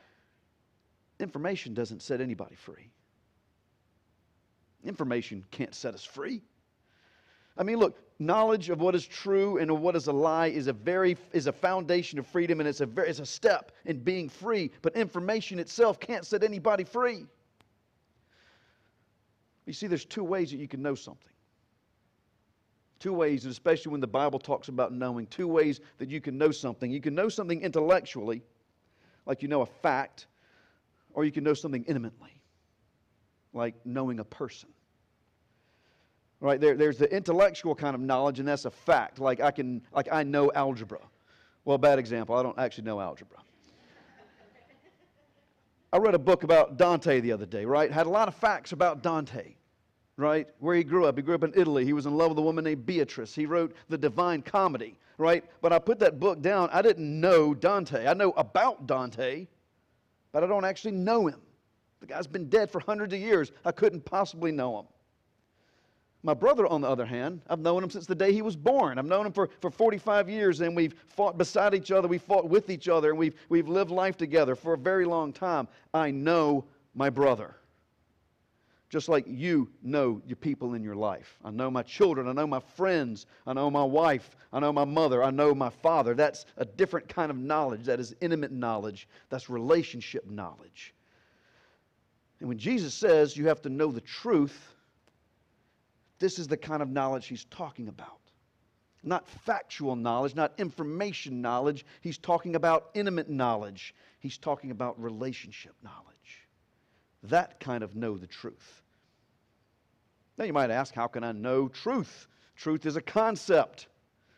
information 1.18 1.72
doesn't 1.72 2.02
set 2.02 2.20
anybody 2.20 2.56
free. 2.56 2.90
Information 4.86 5.44
can't 5.50 5.74
set 5.74 5.94
us 5.94 6.04
free. 6.04 6.42
I 7.58 7.62
mean, 7.62 7.78
look, 7.78 7.98
knowledge 8.18 8.70
of 8.70 8.80
what 8.80 8.94
is 8.94 9.06
true 9.06 9.58
and 9.58 9.70
of 9.70 9.80
what 9.80 9.96
is 9.96 10.06
a 10.06 10.12
lie 10.12 10.48
is 10.48 10.66
a 10.66 10.72
very 10.72 11.16
is 11.32 11.46
a 11.46 11.52
foundation 11.52 12.18
of 12.18 12.26
freedom, 12.26 12.60
and 12.60 12.68
it's 12.68 12.80
a 12.80 12.86
very, 12.86 13.08
it's 13.08 13.18
a 13.18 13.26
step 13.26 13.72
in 13.84 14.00
being 14.00 14.28
free. 14.28 14.70
But 14.82 14.94
information 14.96 15.58
itself 15.58 15.98
can't 15.98 16.24
set 16.24 16.44
anybody 16.44 16.84
free. 16.84 17.26
You 19.64 19.72
see, 19.72 19.86
there's 19.86 20.04
two 20.04 20.24
ways 20.24 20.50
that 20.50 20.58
you 20.58 20.68
can 20.68 20.82
know 20.82 20.94
something. 20.94 21.32
Two 22.98 23.12
ways, 23.12 23.44
and 23.44 23.52
especially 23.52 23.92
when 23.92 24.00
the 24.00 24.06
Bible 24.06 24.38
talks 24.38 24.68
about 24.68 24.92
knowing, 24.92 25.26
two 25.26 25.48
ways 25.48 25.80
that 25.98 26.08
you 26.08 26.20
can 26.20 26.38
know 26.38 26.50
something. 26.50 26.90
You 26.90 27.00
can 27.00 27.14
know 27.14 27.28
something 27.28 27.60
intellectually, 27.60 28.42
like 29.26 29.42
you 29.42 29.48
know 29.48 29.62
a 29.62 29.66
fact, 29.66 30.26
or 31.12 31.24
you 31.24 31.32
can 31.32 31.44
know 31.44 31.54
something 31.54 31.84
intimately, 31.84 32.40
like 33.52 33.74
knowing 33.84 34.20
a 34.20 34.24
person. 34.24 34.68
Right 36.40 36.60
there, 36.60 36.74
there's 36.74 36.98
the 36.98 37.10
intellectual 37.14 37.74
kind 37.74 37.94
of 37.94 38.00
knowledge, 38.00 38.38
and 38.40 38.48
that's 38.48 38.66
a 38.66 38.70
fact. 38.70 39.18
Like 39.18 39.40
I 39.40 39.50
can, 39.50 39.82
like 39.94 40.08
I 40.12 40.22
know 40.22 40.52
algebra. 40.54 41.00
Well, 41.64 41.78
bad 41.78 41.98
example. 41.98 42.36
I 42.36 42.42
don't 42.42 42.58
actually 42.58 42.84
know 42.84 43.00
algebra. 43.00 43.38
I 45.92 45.98
read 45.98 46.14
a 46.14 46.18
book 46.18 46.42
about 46.42 46.76
Dante 46.76 47.20
the 47.20 47.32
other 47.32 47.46
day. 47.46 47.64
Right, 47.64 47.90
had 47.90 48.06
a 48.06 48.10
lot 48.10 48.28
of 48.28 48.34
facts 48.34 48.72
about 48.72 49.02
Dante. 49.02 49.54
Right, 50.18 50.48
where 50.60 50.74
he 50.74 50.84
grew 50.84 51.06
up. 51.06 51.16
He 51.16 51.22
grew 51.22 51.34
up 51.34 51.44
in 51.44 51.52
Italy. 51.54 51.84
He 51.84 51.92
was 51.92 52.06
in 52.06 52.16
love 52.16 52.30
with 52.30 52.38
a 52.38 52.42
woman 52.42 52.64
named 52.64 52.86
Beatrice. 52.86 53.34
He 53.34 53.46
wrote 53.46 53.74
the 53.88 53.98
Divine 53.98 54.42
Comedy. 54.42 54.98
Right, 55.18 55.44
but 55.62 55.72
I 55.72 55.78
put 55.78 55.98
that 56.00 56.20
book 56.20 56.42
down. 56.42 56.68
I 56.70 56.82
didn't 56.82 57.20
know 57.20 57.54
Dante. 57.54 58.06
I 58.06 58.12
know 58.12 58.32
about 58.32 58.86
Dante, 58.86 59.46
but 60.32 60.44
I 60.44 60.46
don't 60.46 60.66
actually 60.66 60.92
know 60.92 61.26
him. 61.26 61.40
The 62.00 62.06
guy's 62.06 62.26
been 62.26 62.50
dead 62.50 62.70
for 62.70 62.80
hundreds 62.80 63.14
of 63.14 63.20
years. 63.20 63.52
I 63.64 63.72
couldn't 63.72 64.04
possibly 64.04 64.52
know 64.52 64.80
him. 64.80 64.86
My 66.26 66.34
brother, 66.34 66.66
on 66.66 66.80
the 66.80 66.88
other 66.88 67.06
hand, 67.06 67.40
I've 67.48 67.60
known 67.60 67.84
him 67.84 67.90
since 67.90 68.04
the 68.04 68.14
day 68.16 68.32
he 68.32 68.42
was 68.42 68.56
born. 68.56 68.98
I've 68.98 69.06
known 69.06 69.26
him 69.26 69.32
for, 69.32 69.48
for 69.60 69.70
45 69.70 70.28
years, 70.28 70.60
and 70.60 70.74
we've 70.74 70.96
fought 71.06 71.38
beside 71.38 71.72
each 71.72 71.92
other. 71.92 72.08
We've 72.08 72.20
fought 72.20 72.48
with 72.48 72.68
each 72.68 72.88
other, 72.88 73.10
and 73.10 73.18
we've, 73.18 73.36
we've 73.48 73.68
lived 73.68 73.92
life 73.92 74.16
together 74.16 74.56
for 74.56 74.74
a 74.74 74.76
very 74.76 75.04
long 75.04 75.32
time. 75.32 75.68
I 75.94 76.10
know 76.10 76.64
my 76.96 77.10
brother. 77.10 77.54
Just 78.90 79.08
like 79.08 79.24
you 79.28 79.70
know 79.84 80.20
your 80.26 80.34
people 80.34 80.74
in 80.74 80.82
your 80.82 80.96
life. 80.96 81.38
I 81.44 81.52
know 81.52 81.70
my 81.70 81.84
children. 81.84 82.26
I 82.26 82.32
know 82.32 82.46
my 82.48 82.58
friends. 82.74 83.26
I 83.46 83.52
know 83.52 83.70
my 83.70 83.84
wife. 83.84 84.34
I 84.52 84.58
know 84.58 84.72
my 84.72 84.84
mother. 84.84 85.22
I 85.22 85.30
know 85.30 85.54
my 85.54 85.70
father. 85.70 86.12
That's 86.14 86.44
a 86.56 86.64
different 86.64 87.08
kind 87.08 87.30
of 87.30 87.38
knowledge. 87.38 87.84
That 87.84 88.00
is 88.00 88.16
intimate 88.20 88.50
knowledge. 88.50 89.06
That's 89.30 89.48
relationship 89.48 90.28
knowledge. 90.28 90.92
And 92.40 92.48
when 92.48 92.58
Jesus 92.58 92.94
says 92.94 93.36
you 93.36 93.46
have 93.46 93.62
to 93.62 93.68
know 93.68 93.92
the 93.92 94.00
truth, 94.00 94.72
this 96.18 96.38
is 96.38 96.48
the 96.48 96.56
kind 96.56 96.82
of 96.82 96.88
knowledge 96.88 97.26
he's 97.26 97.44
talking 97.44 97.88
about. 97.88 98.20
Not 99.02 99.28
factual 99.28 99.94
knowledge, 99.94 100.34
not 100.34 100.52
information 100.58 101.40
knowledge. 101.40 101.84
He's 102.00 102.18
talking 102.18 102.56
about 102.56 102.90
intimate 102.94 103.30
knowledge. 103.30 103.94
He's 104.18 104.38
talking 104.38 104.70
about 104.70 105.00
relationship 105.00 105.74
knowledge. 105.82 106.46
That 107.24 107.60
kind 107.60 107.84
of 107.84 107.94
know 107.94 108.16
the 108.16 108.26
truth. 108.26 108.82
Now 110.38 110.44
you 110.44 110.52
might 110.52 110.70
ask, 110.70 110.94
how 110.94 111.06
can 111.06 111.24
I 111.24 111.32
know 111.32 111.68
truth? 111.68 112.26
Truth 112.56 112.86
is 112.86 112.96
a 112.96 113.02
concept. 113.02 113.86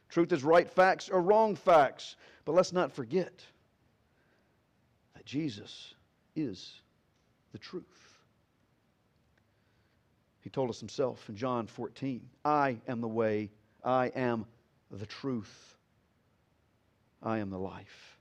Truth 0.08 0.32
is 0.32 0.44
right 0.44 0.68
facts 0.68 1.08
or 1.08 1.20
wrong 1.23 1.56
facts. 1.56 2.16
But 2.44 2.54
let's 2.54 2.73
not 2.73 2.92
forget 2.92 3.44
that 5.14 5.25
Jesus 5.25 5.94
is 6.37 6.80
the 7.52 7.58
truth. 7.58 8.08
He 10.49 10.50
told 10.50 10.71
us 10.71 10.81
himself 10.81 11.28
in 11.28 11.37
John 11.37 11.67
14 11.67 12.23
I 12.43 12.78
am 12.88 13.02
the 13.02 13.07
way, 13.07 13.50
I 13.85 14.07
am 14.17 14.46
the 14.90 15.05
truth, 15.05 15.77
I 17.22 17.37
am 17.37 17.51
the 17.51 17.59
life. 17.59 18.18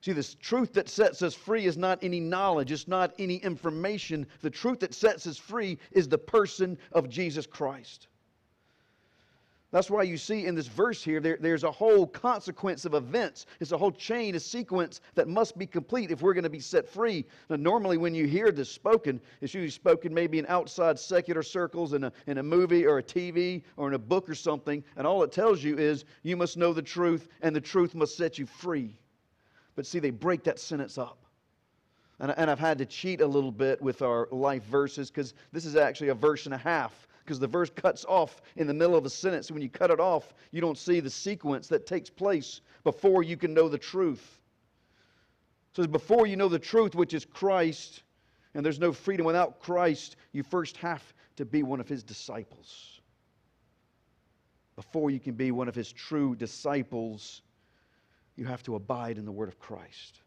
See, 0.00 0.10
this 0.10 0.34
truth 0.34 0.72
that 0.72 0.88
sets 0.88 1.22
us 1.22 1.34
free 1.34 1.66
is 1.66 1.76
not 1.76 2.00
any 2.02 2.18
knowledge, 2.18 2.72
it's 2.72 2.88
not 2.88 3.14
any 3.20 3.36
information. 3.36 4.26
The 4.40 4.50
truth 4.50 4.80
that 4.80 4.92
sets 4.92 5.24
us 5.28 5.38
free 5.38 5.78
is 5.92 6.08
the 6.08 6.18
person 6.18 6.78
of 6.90 7.08
Jesus 7.08 7.46
Christ. 7.46 8.07
That's 9.70 9.90
why 9.90 10.04
you 10.04 10.16
see 10.16 10.46
in 10.46 10.54
this 10.54 10.66
verse 10.66 11.04
here, 11.04 11.20
there, 11.20 11.36
there's 11.38 11.64
a 11.64 11.70
whole 11.70 12.06
consequence 12.06 12.86
of 12.86 12.94
events. 12.94 13.44
It's 13.60 13.72
a 13.72 13.76
whole 13.76 13.92
chain, 13.92 14.34
a 14.34 14.40
sequence 14.40 15.02
that 15.14 15.28
must 15.28 15.58
be 15.58 15.66
complete 15.66 16.10
if 16.10 16.22
we're 16.22 16.32
going 16.32 16.44
to 16.44 16.50
be 16.50 16.60
set 16.60 16.88
free. 16.88 17.26
Now, 17.50 17.56
normally, 17.56 17.98
when 17.98 18.14
you 18.14 18.26
hear 18.26 18.50
this 18.50 18.70
spoken, 18.70 19.20
it's 19.42 19.52
usually 19.52 19.70
spoken 19.70 20.14
maybe 20.14 20.38
in 20.38 20.46
outside 20.46 20.98
secular 20.98 21.42
circles, 21.42 21.92
in 21.92 22.04
a, 22.04 22.12
in 22.26 22.38
a 22.38 22.42
movie 22.42 22.86
or 22.86 22.98
a 22.98 23.02
TV 23.02 23.62
or 23.76 23.88
in 23.88 23.94
a 23.94 23.98
book 23.98 24.30
or 24.30 24.34
something, 24.34 24.82
and 24.96 25.06
all 25.06 25.22
it 25.22 25.32
tells 25.32 25.62
you 25.62 25.76
is 25.76 26.06
you 26.22 26.36
must 26.36 26.56
know 26.56 26.72
the 26.72 26.80
truth, 26.80 27.28
and 27.42 27.54
the 27.54 27.60
truth 27.60 27.94
must 27.94 28.16
set 28.16 28.38
you 28.38 28.46
free. 28.46 28.96
But 29.76 29.84
see, 29.84 29.98
they 29.98 30.10
break 30.10 30.44
that 30.44 30.58
sentence 30.58 30.96
up. 30.96 31.18
And, 32.20 32.32
and 32.38 32.50
I've 32.50 32.58
had 32.58 32.78
to 32.78 32.86
cheat 32.86 33.20
a 33.20 33.26
little 33.26 33.52
bit 33.52 33.82
with 33.82 34.00
our 34.00 34.28
life 34.32 34.64
verses 34.64 35.10
because 35.10 35.34
this 35.52 35.66
is 35.66 35.76
actually 35.76 36.08
a 36.08 36.14
verse 36.14 36.46
and 36.46 36.54
a 36.54 36.58
half 36.58 37.07
because 37.28 37.38
the 37.38 37.46
verse 37.46 37.68
cuts 37.68 38.06
off 38.06 38.40
in 38.56 38.66
the 38.66 38.72
middle 38.72 38.96
of 38.96 39.04
a 39.04 39.10
sentence. 39.10 39.50
When 39.50 39.60
you 39.60 39.68
cut 39.68 39.90
it 39.90 40.00
off, 40.00 40.32
you 40.50 40.62
don't 40.62 40.78
see 40.78 40.98
the 41.00 41.10
sequence 41.10 41.68
that 41.68 41.84
takes 41.84 42.08
place 42.08 42.62
before 42.84 43.22
you 43.22 43.36
can 43.36 43.52
know 43.52 43.68
the 43.68 43.76
truth. 43.76 44.40
So 45.76 45.86
before 45.86 46.26
you 46.26 46.36
know 46.36 46.48
the 46.48 46.58
truth, 46.58 46.94
which 46.94 47.12
is 47.12 47.26
Christ, 47.26 48.02
and 48.54 48.64
there's 48.64 48.78
no 48.78 48.94
freedom 48.94 49.26
without 49.26 49.60
Christ, 49.60 50.16
you 50.32 50.42
first 50.42 50.78
have 50.78 51.02
to 51.36 51.44
be 51.44 51.62
one 51.62 51.80
of 51.80 51.88
his 51.88 52.02
disciples. 52.02 53.02
Before 54.74 55.10
you 55.10 55.20
can 55.20 55.34
be 55.34 55.50
one 55.50 55.68
of 55.68 55.74
his 55.74 55.92
true 55.92 56.34
disciples, 56.34 57.42
you 58.36 58.46
have 58.46 58.62
to 58.62 58.74
abide 58.74 59.18
in 59.18 59.26
the 59.26 59.32
word 59.32 59.48
of 59.48 59.58
Christ. 59.58 60.22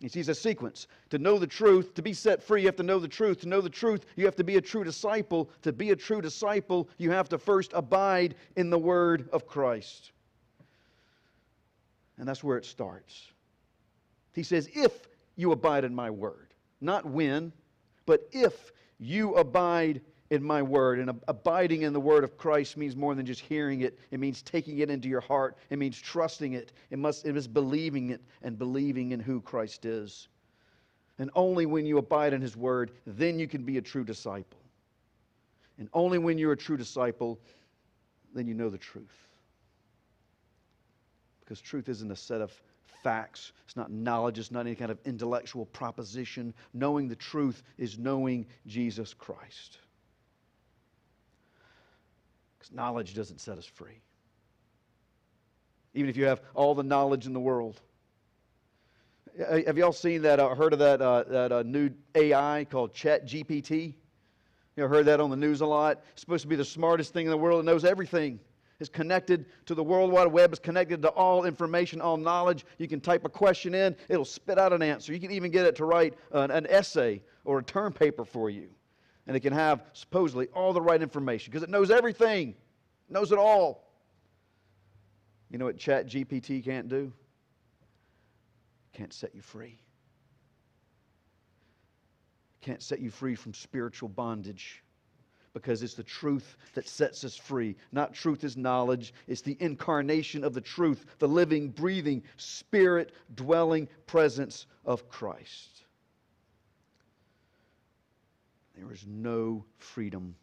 He 0.00 0.08
sees 0.08 0.28
a 0.28 0.34
sequence. 0.34 0.88
To 1.10 1.18
know 1.18 1.38
the 1.38 1.46
truth, 1.46 1.94
to 1.94 2.02
be 2.02 2.12
set 2.12 2.42
free, 2.42 2.60
you 2.60 2.66
have 2.66 2.76
to 2.76 2.82
know 2.82 2.98
the 2.98 3.08
truth. 3.08 3.40
To 3.40 3.48
know 3.48 3.60
the 3.60 3.70
truth, 3.70 4.04
you 4.16 4.26
have 4.26 4.36
to 4.36 4.44
be 4.44 4.56
a 4.56 4.60
true 4.60 4.84
disciple. 4.84 5.50
To 5.62 5.72
be 5.72 5.90
a 5.90 5.96
true 5.96 6.20
disciple, 6.20 6.88
you 6.98 7.10
have 7.10 7.28
to 7.30 7.38
first 7.38 7.70
abide 7.74 8.34
in 8.56 8.68
the 8.68 8.78
word 8.78 9.28
of 9.32 9.46
Christ. 9.46 10.12
And 12.18 12.28
that's 12.28 12.44
where 12.44 12.58
it 12.58 12.64
starts. 12.64 13.28
He 14.34 14.42
says, 14.42 14.68
If 14.74 15.08
you 15.36 15.52
abide 15.52 15.84
in 15.84 15.94
my 15.94 16.10
word, 16.10 16.48
not 16.80 17.06
when, 17.06 17.52
but 18.04 18.28
if 18.32 18.72
you 18.98 19.34
abide 19.34 20.02
in 20.30 20.42
my 20.42 20.62
word. 20.62 20.98
And 20.98 21.20
abiding 21.28 21.82
in 21.82 21.92
the 21.92 22.00
word 22.00 22.24
of 22.24 22.36
Christ 22.36 22.76
means 22.76 22.96
more 22.96 23.14
than 23.14 23.26
just 23.26 23.40
hearing 23.40 23.82
it, 23.82 23.98
it 24.10 24.20
means 24.20 24.42
taking 24.42 24.78
it 24.78 24.90
into 24.90 25.08
your 25.08 25.20
heart, 25.20 25.56
it 25.70 25.78
means 25.78 26.00
trusting 26.00 26.54
it, 26.54 26.72
it, 26.90 26.98
must, 26.98 27.26
it 27.26 27.36
is 27.36 27.46
believing 27.46 28.10
it 28.10 28.22
and 28.42 28.58
believing 28.58 29.12
in 29.12 29.20
who 29.20 29.40
Christ 29.40 29.84
is. 29.84 30.28
And 31.18 31.30
only 31.34 31.64
when 31.64 31.86
you 31.86 31.98
abide 31.98 32.32
in 32.32 32.42
his 32.42 32.56
word, 32.56 32.90
then 33.06 33.38
you 33.38 33.48
can 33.48 33.64
be 33.64 33.78
a 33.78 33.82
true 33.82 34.04
disciple. 34.04 34.60
And 35.78 35.88
only 35.92 36.18
when 36.18 36.38
you're 36.38 36.52
a 36.52 36.56
true 36.56 36.76
disciple, 36.76 37.38
then 38.34 38.46
you 38.46 38.54
know 38.54 38.68
the 38.68 38.78
truth. 38.78 39.28
Because 41.40 41.60
truth 41.60 41.88
isn't 41.88 42.10
a 42.10 42.16
set 42.16 42.40
of 42.40 42.52
facts, 43.02 43.52
it's 43.64 43.76
not 43.76 43.90
knowledge, 43.90 44.38
it's 44.38 44.50
not 44.50 44.60
any 44.60 44.74
kind 44.74 44.90
of 44.90 44.98
intellectual 45.04 45.66
proposition. 45.66 46.52
Knowing 46.74 47.08
the 47.08 47.16
truth 47.16 47.62
is 47.78 47.98
knowing 47.98 48.46
Jesus 48.66 49.14
Christ. 49.14 49.78
Because 52.66 52.76
knowledge 52.76 53.14
doesn't 53.14 53.40
set 53.40 53.58
us 53.58 53.64
free. 53.64 54.00
Even 55.94 56.10
if 56.10 56.16
you 56.16 56.24
have 56.24 56.40
all 56.54 56.74
the 56.74 56.82
knowledge 56.82 57.26
in 57.26 57.32
the 57.32 57.40
world. 57.40 57.80
Have 59.38 59.78
y'all 59.78 59.92
seen 59.92 60.22
that, 60.22 60.40
uh, 60.40 60.54
heard 60.54 60.72
of 60.72 60.78
that, 60.78 61.00
uh, 61.00 61.24
that 61.24 61.52
uh, 61.52 61.62
new 61.62 61.90
AI 62.14 62.66
called 62.70 62.94
Chat 62.94 63.26
GPT? 63.26 63.94
You 64.76 64.84
ever 64.84 64.94
heard 64.94 65.06
that 65.06 65.20
on 65.20 65.30
the 65.30 65.36
news 65.36 65.60
a 65.60 65.66
lot? 65.66 66.02
It's 66.12 66.22
supposed 66.22 66.42
to 66.42 66.48
be 66.48 66.56
the 66.56 66.64
smartest 66.64 67.12
thing 67.12 67.26
in 67.26 67.30
the 67.30 67.36
world. 67.36 67.60
It 67.60 67.66
knows 67.66 67.84
everything. 67.84 68.40
It's 68.80 68.90
connected 68.90 69.46
to 69.66 69.74
the 69.74 69.84
World 69.84 70.10
Wide 70.10 70.26
Web. 70.26 70.52
It's 70.52 70.60
connected 70.60 71.00
to 71.02 71.08
all 71.10 71.44
information, 71.44 72.00
all 72.00 72.16
knowledge. 72.16 72.66
You 72.78 72.88
can 72.88 73.00
type 73.00 73.24
a 73.24 73.30
question 73.30 73.74
in, 73.74 73.96
it'll 74.08 74.24
spit 74.24 74.58
out 74.58 74.72
an 74.72 74.82
answer. 74.82 75.12
You 75.12 75.20
can 75.20 75.30
even 75.30 75.50
get 75.50 75.66
it 75.66 75.76
to 75.76 75.84
write 75.84 76.14
an, 76.32 76.50
an 76.50 76.66
essay 76.68 77.22
or 77.44 77.58
a 77.58 77.62
term 77.62 77.92
paper 77.92 78.24
for 78.24 78.50
you 78.50 78.68
and 79.26 79.36
it 79.36 79.40
can 79.40 79.52
have 79.52 79.82
supposedly 79.92 80.48
all 80.48 80.72
the 80.72 80.80
right 80.80 81.02
information 81.02 81.50
because 81.50 81.62
it 81.62 81.70
knows 81.70 81.90
everything, 81.90 82.54
knows 83.08 83.32
it 83.32 83.38
all. 83.38 83.84
You 85.50 85.58
know 85.58 85.64
what 85.66 85.78
Chat 85.78 86.08
GPT 86.08 86.64
can't 86.64 86.88
do? 86.88 87.12
Can't 88.92 89.12
set 89.12 89.34
you 89.34 89.42
free. 89.42 89.78
Can't 92.60 92.82
set 92.82 93.00
you 93.00 93.10
free 93.10 93.34
from 93.34 93.54
spiritual 93.54 94.08
bondage. 94.08 94.82
because 95.56 95.82
it's 95.82 95.94
the 95.94 96.02
truth 96.02 96.58
that 96.74 96.86
sets 96.86 97.24
us 97.24 97.34
free. 97.34 97.76
Not 97.90 98.12
truth 98.12 98.44
is 98.44 98.58
knowledge, 98.58 99.14
it's 99.26 99.40
the 99.40 99.56
incarnation 99.58 100.44
of 100.44 100.52
the 100.52 100.60
truth, 100.60 101.06
the 101.18 101.26
living, 101.26 101.70
breathing, 101.70 102.22
spirit 102.36 103.14
dwelling 103.34 103.88
presence 104.06 104.66
of 104.84 105.08
Christ. 105.08 105.85
There 108.76 108.92
is 108.92 109.06
no 109.06 109.64
freedom 109.78 110.34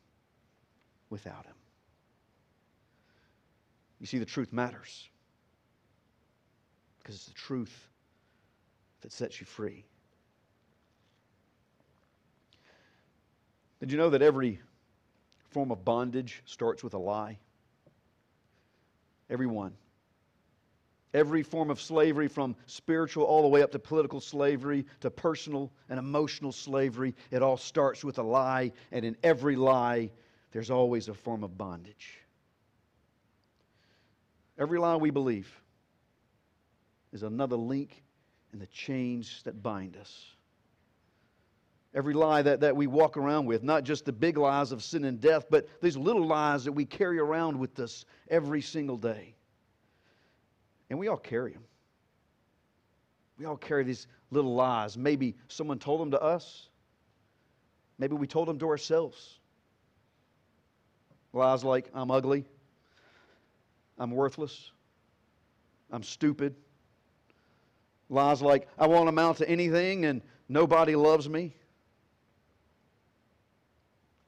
without 1.09 1.45
Him. 1.45 1.55
You 3.99 4.07
see, 4.07 4.17
the 4.17 4.25
truth 4.25 4.51
matters 4.51 5.07
because 6.99 7.15
it's 7.15 7.25
the 7.25 7.33
truth 7.33 7.87
that 9.01 9.11
sets 9.11 9.39
you 9.39 9.45
free. 9.45 9.85
Did 13.79 13.91
you 13.91 13.97
know 13.97 14.09
that 14.09 14.21
every 14.21 14.59
form 15.49 15.71
of 15.71 15.83
bondage 15.83 16.41
starts 16.45 16.83
with 16.83 16.93
a 16.93 16.97
lie? 16.97 17.37
Every 19.29 19.47
one. 19.47 19.73
Every 21.13 21.43
form 21.43 21.69
of 21.69 21.79
slavery, 21.79 22.27
from 22.27 22.55
spiritual 22.65 23.25
all 23.25 23.43
the 23.43 23.47
way 23.47 23.61
up 23.61 23.71
to 23.71 23.79
political 23.79 24.19
slavery 24.19 24.85
to 25.01 25.11
personal 25.11 25.71
and 25.89 25.99
emotional 25.99 26.51
slavery, 26.51 27.13
it 27.29 27.43
all 27.43 27.57
starts 27.57 28.03
with 28.03 28.17
a 28.17 28.23
lie, 28.23 28.71
and 28.91 29.05
in 29.05 29.15
every 29.23 29.55
lie, 29.55 30.09
there's 30.51 30.71
always 30.71 31.09
a 31.09 31.13
form 31.13 31.43
of 31.43 31.57
bondage. 31.57 32.19
Every 34.57 34.79
lie 34.79 34.95
we 34.95 35.11
believe 35.11 35.51
is 37.11 37.23
another 37.23 37.55
link 37.55 38.03
in 38.51 38.59
the 38.59 38.67
chains 38.67 39.41
that 39.43 39.61
bind 39.61 39.97
us. 39.97 40.25
Every 41.95 42.15
lie 42.15 42.41
that, 42.41 42.61
that 42.61 42.75
we 42.75 42.87
walk 42.87 43.17
around 43.17 43.45
with, 43.45 43.61
not 43.61 43.83
just 43.83 44.05
the 44.05 44.11
big 44.11 44.37
lies 44.37 44.71
of 44.71 44.81
sin 44.81 45.05
and 45.05 45.21
death, 45.21 45.45
but 45.49 45.67
these 45.79 45.95
little 45.95 46.25
lies 46.25 46.63
that 46.63 46.71
we 46.71 46.85
carry 46.85 47.19
around 47.19 47.59
with 47.59 47.79
us 47.79 48.05
every 48.29 48.61
single 48.61 48.97
day. 48.97 49.32
And 50.93 50.99
we 50.99 51.07
all 51.07 51.17
carry 51.17 51.53
them. 51.53 51.63
We 53.39 53.45
all 53.45 53.57
carry 53.57 53.83
these 53.83 54.05
little 54.29 54.53
lies. 54.53 54.95
Maybe 54.95 55.33
someone 55.47 55.79
told 55.79 55.99
them 55.99 56.11
to 56.11 56.21
us. 56.21 56.69
Maybe 57.97 58.13
we 58.13 58.27
told 58.27 58.47
them 58.47 58.59
to 58.59 58.67
ourselves. 58.67 59.39
Lies 61.33 61.63
like, 61.63 61.89
I'm 61.95 62.11
ugly. 62.11 62.45
I'm 63.97 64.11
worthless. 64.11 64.69
I'm 65.89 66.03
stupid. 66.03 66.53
Lies 68.07 68.43
like, 68.43 68.67
I 68.77 68.85
won't 68.85 69.09
amount 69.09 69.39
to 69.39 69.49
anything 69.49 70.05
and 70.05 70.21
nobody 70.47 70.95
loves 70.95 71.27
me. 71.27 71.55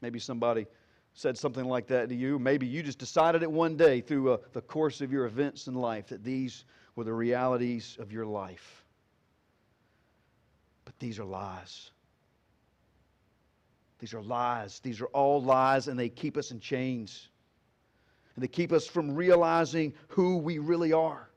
Maybe 0.02 0.18
somebody 0.18 0.66
said 1.16 1.38
something 1.38 1.66
like 1.66 1.88
that 1.88 2.10
to 2.10 2.16
you. 2.16 2.38
Maybe 2.38 2.68
you 2.68 2.84
just 2.84 3.00
decided 3.00 3.42
it 3.42 3.50
one 3.50 3.78
day 3.78 4.02
through 4.02 4.34
uh, 4.34 4.38
the 4.52 4.62
course 4.62 5.00
of 5.00 5.14
your 5.14 5.26
events 5.26 5.68
in 5.68 5.74
life 5.74 6.08
that 6.08 6.24
these 6.24 6.66
were 6.96 7.06
the 7.06 7.14
realities 7.14 7.96
of 8.00 8.12
your 8.12 8.26
life. 8.26 8.84
But 10.84 11.00
these 11.00 11.18
are 11.18 11.26
lies. 11.26 11.92
These 14.00 14.14
are 14.14 14.22
lies. 14.22 14.82
These 14.82 15.00
are 15.00 15.08
all 15.08 15.42
lies, 15.42 15.88
and 15.88 15.98
they 15.98 16.10
keep 16.10 16.36
us 16.36 16.52
in 16.52 16.60
chains. 16.60 17.30
And 18.36 18.44
they 18.44 18.50
keep 18.50 18.74
us 18.74 18.86
from 18.86 19.16
realizing 19.16 19.94
who 20.10 20.38
we 20.38 20.60
really 20.60 20.92
are. 20.92 21.30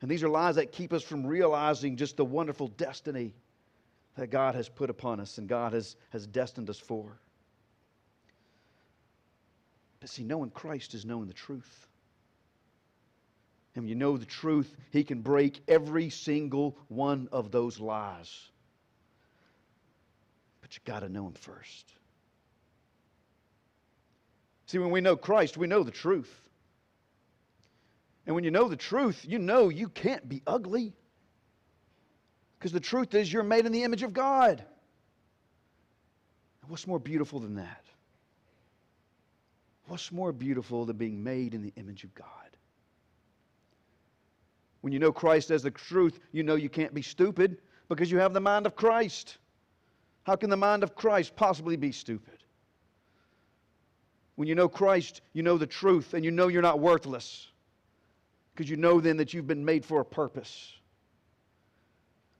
And 0.00 0.10
these 0.10 0.24
are 0.24 0.28
lies 0.28 0.56
that 0.56 0.72
keep 0.72 0.92
us 0.92 1.04
from 1.04 1.24
realizing 1.24 1.96
just 1.96 2.16
the 2.16 2.24
wonderful 2.24 2.66
destiny 2.66 3.32
that 4.16 4.30
God 4.30 4.56
has 4.56 4.68
put 4.68 4.90
upon 4.90 5.20
us 5.20 5.38
and 5.38 5.48
God 5.48 5.72
has, 5.72 5.94
has 6.10 6.26
destined 6.26 6.68
us 6.68 6.80
for. 6.80 7.21
But 10.02 10.10
see, 10.10 10.24
knowing 10.24 10.50
Christ 10.50 10.94
is 10.94 11.04
knowing 11.04 11.28
the 11.28 11.32
truth. 11.32 11.86
And 13.76 13.84
when 13.84 13.88
you 13.88 13.94
know 13.94 14.16
the 14.16 14.26
truth, 14.26 14.74
He 14.90 15.04
can 15.04 15.22
break 15.22 15.62
every 15.68 16.10
single 16.10 16.76
one 16.88 17.28
of 17.30 17.52
those 17.52 17.78
lies. 17.78 18.50
But 20.60 20.74
you 20.74 20.82
got 20.84 21.00
to 21.00 21.08
know 21.08 21.28
Him 21.28 21.34
first. 21.34 21.92
See, 24.66 24.78
when 24.78 24.90
we 24.90 25.00
know 25.00 25.14
Christ, 25.14 25.56
we 25.56 25.68
know 25.68 25.84
the 25.84 25.92
truth. 25.92 26.34
And 28.26 28.34
when 28.34 28.42
you 28.42 28.50
know 28.50 28.66
the 28.66 28.76
truth, 28.76 29.24
you 29.24 29.38
know 29.38 29.68
you 29.68 29.88
can't 29.88 30.28
be 30.28 30.42
ugly. 30.48 30.94
Because 32.58 32.72
the 32.72 32.80
truth 32.80 33.14
is, 33.14 33.32
you're 33.32 33.44
made 33.44 33.66
in 33.66 33.72
the 33.72 33.84
image 33.84 34.02
of 34.02 34.12
God. 34.12 34.64
And 36.60 36.70
what's 36.70 36.88
more 36.88 36.98
beautiful 36.98 37.38
than 37.38 37.54
that? 37.54 37.84
What's 39.92 40.10
more 40.10 40.32
beautiful 40.32 40.86
than 40.86 40.96
being 40.96 41.22
made 41.22 41.52
in 41.52 41.60
the 41.60 41.74
image 41.76 42.02
of 42.02 42.14
God? 42.14 42.56
When 44.80 44.90
you 44.90 44.98
know 44.98 45.12
Christ 45.12 45.50
as 45.50 45.64
the 45.64 45.70
truth, 45.70 46.18
you 46.32 46.42
know 46.42 46.54
you 46.54 46.70
can't 46.70 46.94
be 46.94 47.02
stupid 47.02 47.58
because 47.90 48.10
you 48.10 48.16
have 48.16 48.32
the 48.32 48.40
mind 48.40 48.64
of 48.64 48.74
Christ. 48.74 49.36
How 50.22 50.34
can 50.34 50.48
the 50.48 50.56
mind 50.56 50.82
of 50.82 50.94
Christ 50.94 51.36
possibly 51.36 51.76
be 51.76 51.92
stupid? 51.92 52.42
When 54.36 54.48
you 54.48 54.54
know 54.54 54.66
Christ, 54.66 55.20
you 55.34 55.42
know 55.42 55.58
the 55.58 55.66
truth 55.66 56.14
and 56.14 56.24
you 56.24 56.30
know 56.30 56.48
you're 56.48 56.62
not 56.62 56.80
worthless 56.80 57.48
because 58.54 58.70
you 58.70 58.78
know 58.78 58.98
then 58.98 59.18
that 59.18 59.34
you've 59.34 59.46
been 59.46 59.66
made 59.66 59.84
for 59.84 60.00
a 60.00 60.06
purpose. 60.06 60.72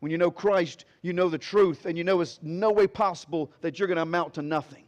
When 0.00 0.10
you 0.10 0.16
know 0.16 0.30
Christ, 0.30 0.86
you 1.02 1.12
know 1.12 1.28
the 1.28 1.36
truth 1.36 1.84
and 1.84 1.98
you 1.98 2.04
know 2.04 2.22
it's 2.22 2.38
no 2.40 2.72
way 2.72 2.86
possible 2.86 3.52
that 3.60 3.78
you're 3.78 3.88
going 3.88 3.96
to 3.96 4.02
amount 4.04 4.32
to 4.34 4.42
nothing. 4.42 4.84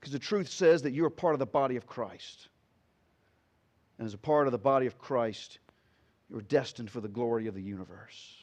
Because 0.00 0.12
the 0.12 0.18
truth 0.18 0.48
says 0.48 0.82
that 0.82 0.92
you 0.92 1.04
are 1.04 1.10
part 1.10 1.34
of 1.34 1.38
the 1.38 1.46
body 1.46 1.76
of 1.76 1.86
Christ. 1.86 2.48
And 3.98 4.06
as 4.06 4.14
a 4.14 4.18
part 4.18 4.48
of 4.48 4.52
the 4.52 4.58
body 4.58 4.86
of 4.86 4.98
Christ, 4.98 5.58
you're 6.30 6.40
destined 6.40 6.90
for 6.90 7.02
the 7.02 7.08
glory 7.08 7.48
of 7.48 7.54
the 7.54 7.60
universe. 7.60 8.36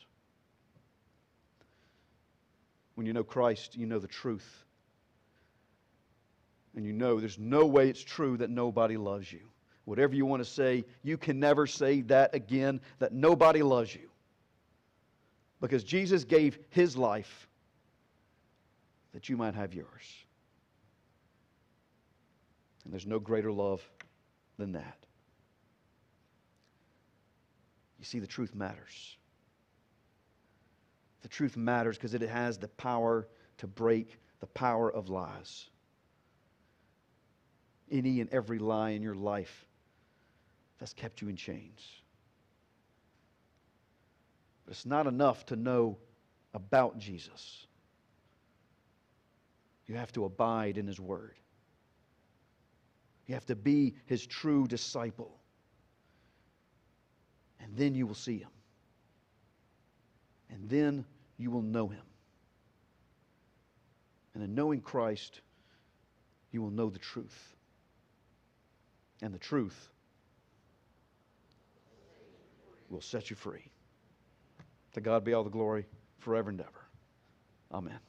When 2.93 3.07
you 3.07 3.13
know 3.13 3.23
Christ, 3.23 3.75
you 3.75 3.87
know 3.87 3.97
the 3.97 4.07
truth. 4.07 4.65
And 6.75 6.85
you 6.85 6.93
know 6.93 7.19
there's 7.19 7.39
no 7.39 7.65
way 7.65 7.89
it's 7.89 8.03
true 8.03 8.37
that 8.37 8.51
nobody 8.51 8.97
loves 8.97 9.31
you. 9.31 9.41
Whatever 9.85 10.13
you 10.13 10.25
want 10.27 10.43
to 10.43 10.49
say, 10.49 10.85
you 11.01 11.17
can 11.17 11.39
never 11.39 11.65
say 11.65 12.01
that 12.01 12.35
again, 12.35 12.81
that 12.99 13.13
nobody 13.13 13.63
loves 13.63 13.95
you. 13.95 14.09
Because 15.59 15.83
Jesus 15.83 16.23
gave 16.23 16.59
his 16.69 16.95
life 16.95 17.47
that 19.13 19.27
you 19.27 19.37
might 19.37 19.55
have 19.55 19.73
yours. 19.73 20.26
And 22.87 22.93
there's 22.93 23.05
no 23.05 23.19
greater 23.19 23.51
love 23.51 23.81
than 24.57 24.71
that. 24.71 25.05
You 27.99 28.05
see, 28.05 28.19
the 28.19 28.27
truth 28.27 28.55
matters. 28.55 29.17
The 31.21 31.27
truth 31.27 31.57
matters 31.57 31.97
because 31.97 32.13
it 32.13 32.21
has 32.21 32.57
the 32.57 32.69
power 32.69 33.27
to 33.57 33.67
break 33.67 34.17
the 34.39 34.47
power 34.47 34.89
of 34.89 35.09
lies. 35.09 35.69
Any 37.91 38.21
and 38.21 38.29
every 38.31 38.57
lie 38.57 38.91
in 38.91 39.01
your 39.01 39.15
life 39.15 39.65
that's 40.79 40.93
kept 40.93 41.21
you 41.21 41.27
in 41.27 41.35
chains. 41.35 41.85
But 44.63 44.71
it's 44.75 44.85
not 44.85 45.07
enough 45.07 45.45
to 45.47 45.57
know 45.57 45.97
about 46.53 46.99
Jesus. 46.99 47.67
You 49.87 49.95
have 49.95 50.13
to 50.13 50.23
abide 50.23 50.77
in 50.77 50.87
His 50.87 51.01
Word. 51.01 51.35
You 53.27 53.33
have 53.35 53.45
to 53.47 53.55
be 53.55 53.95
his 54.05 54.25
true 54.25 54.67
disciple. 54.67 55.37
And 57.59 57.75
then 57.75 57.93
you 57.93 58.07
will 58.07 58.15
see 58.15 58.39
him. 58.39 58.49
And 60.49 60.69
then 60.69 61.05
you 61.37 61.51
will 61.51 61.61
know 61.61 61.87
him. 61.87 62.01
And 64.33 64.43
in 64.43 64.55
knowing 64.55 64.81
Christ, 64.81 65.41
you 66.51 66.61
will 66.61 66.71
know 66.71 66.89
the 66.89 66.99
truth. 66.99 67.55
And 69.21 69.33
the 69.33 69.39
truth 69.39 69.89
will 72.89 73.01
set 73.01 73.29
you 73.29 73.35
free. 73.35 73.69
To 74.93 75.01
God 75.01 75.23
be 75.23 75.33
all 75.33 75.43
the 75.43 75.49
glory 75.49 75.85
forever 76.19 76.49
and 76.49 76.61
ever. 76.61 76.87
Amen. 77.73 77.99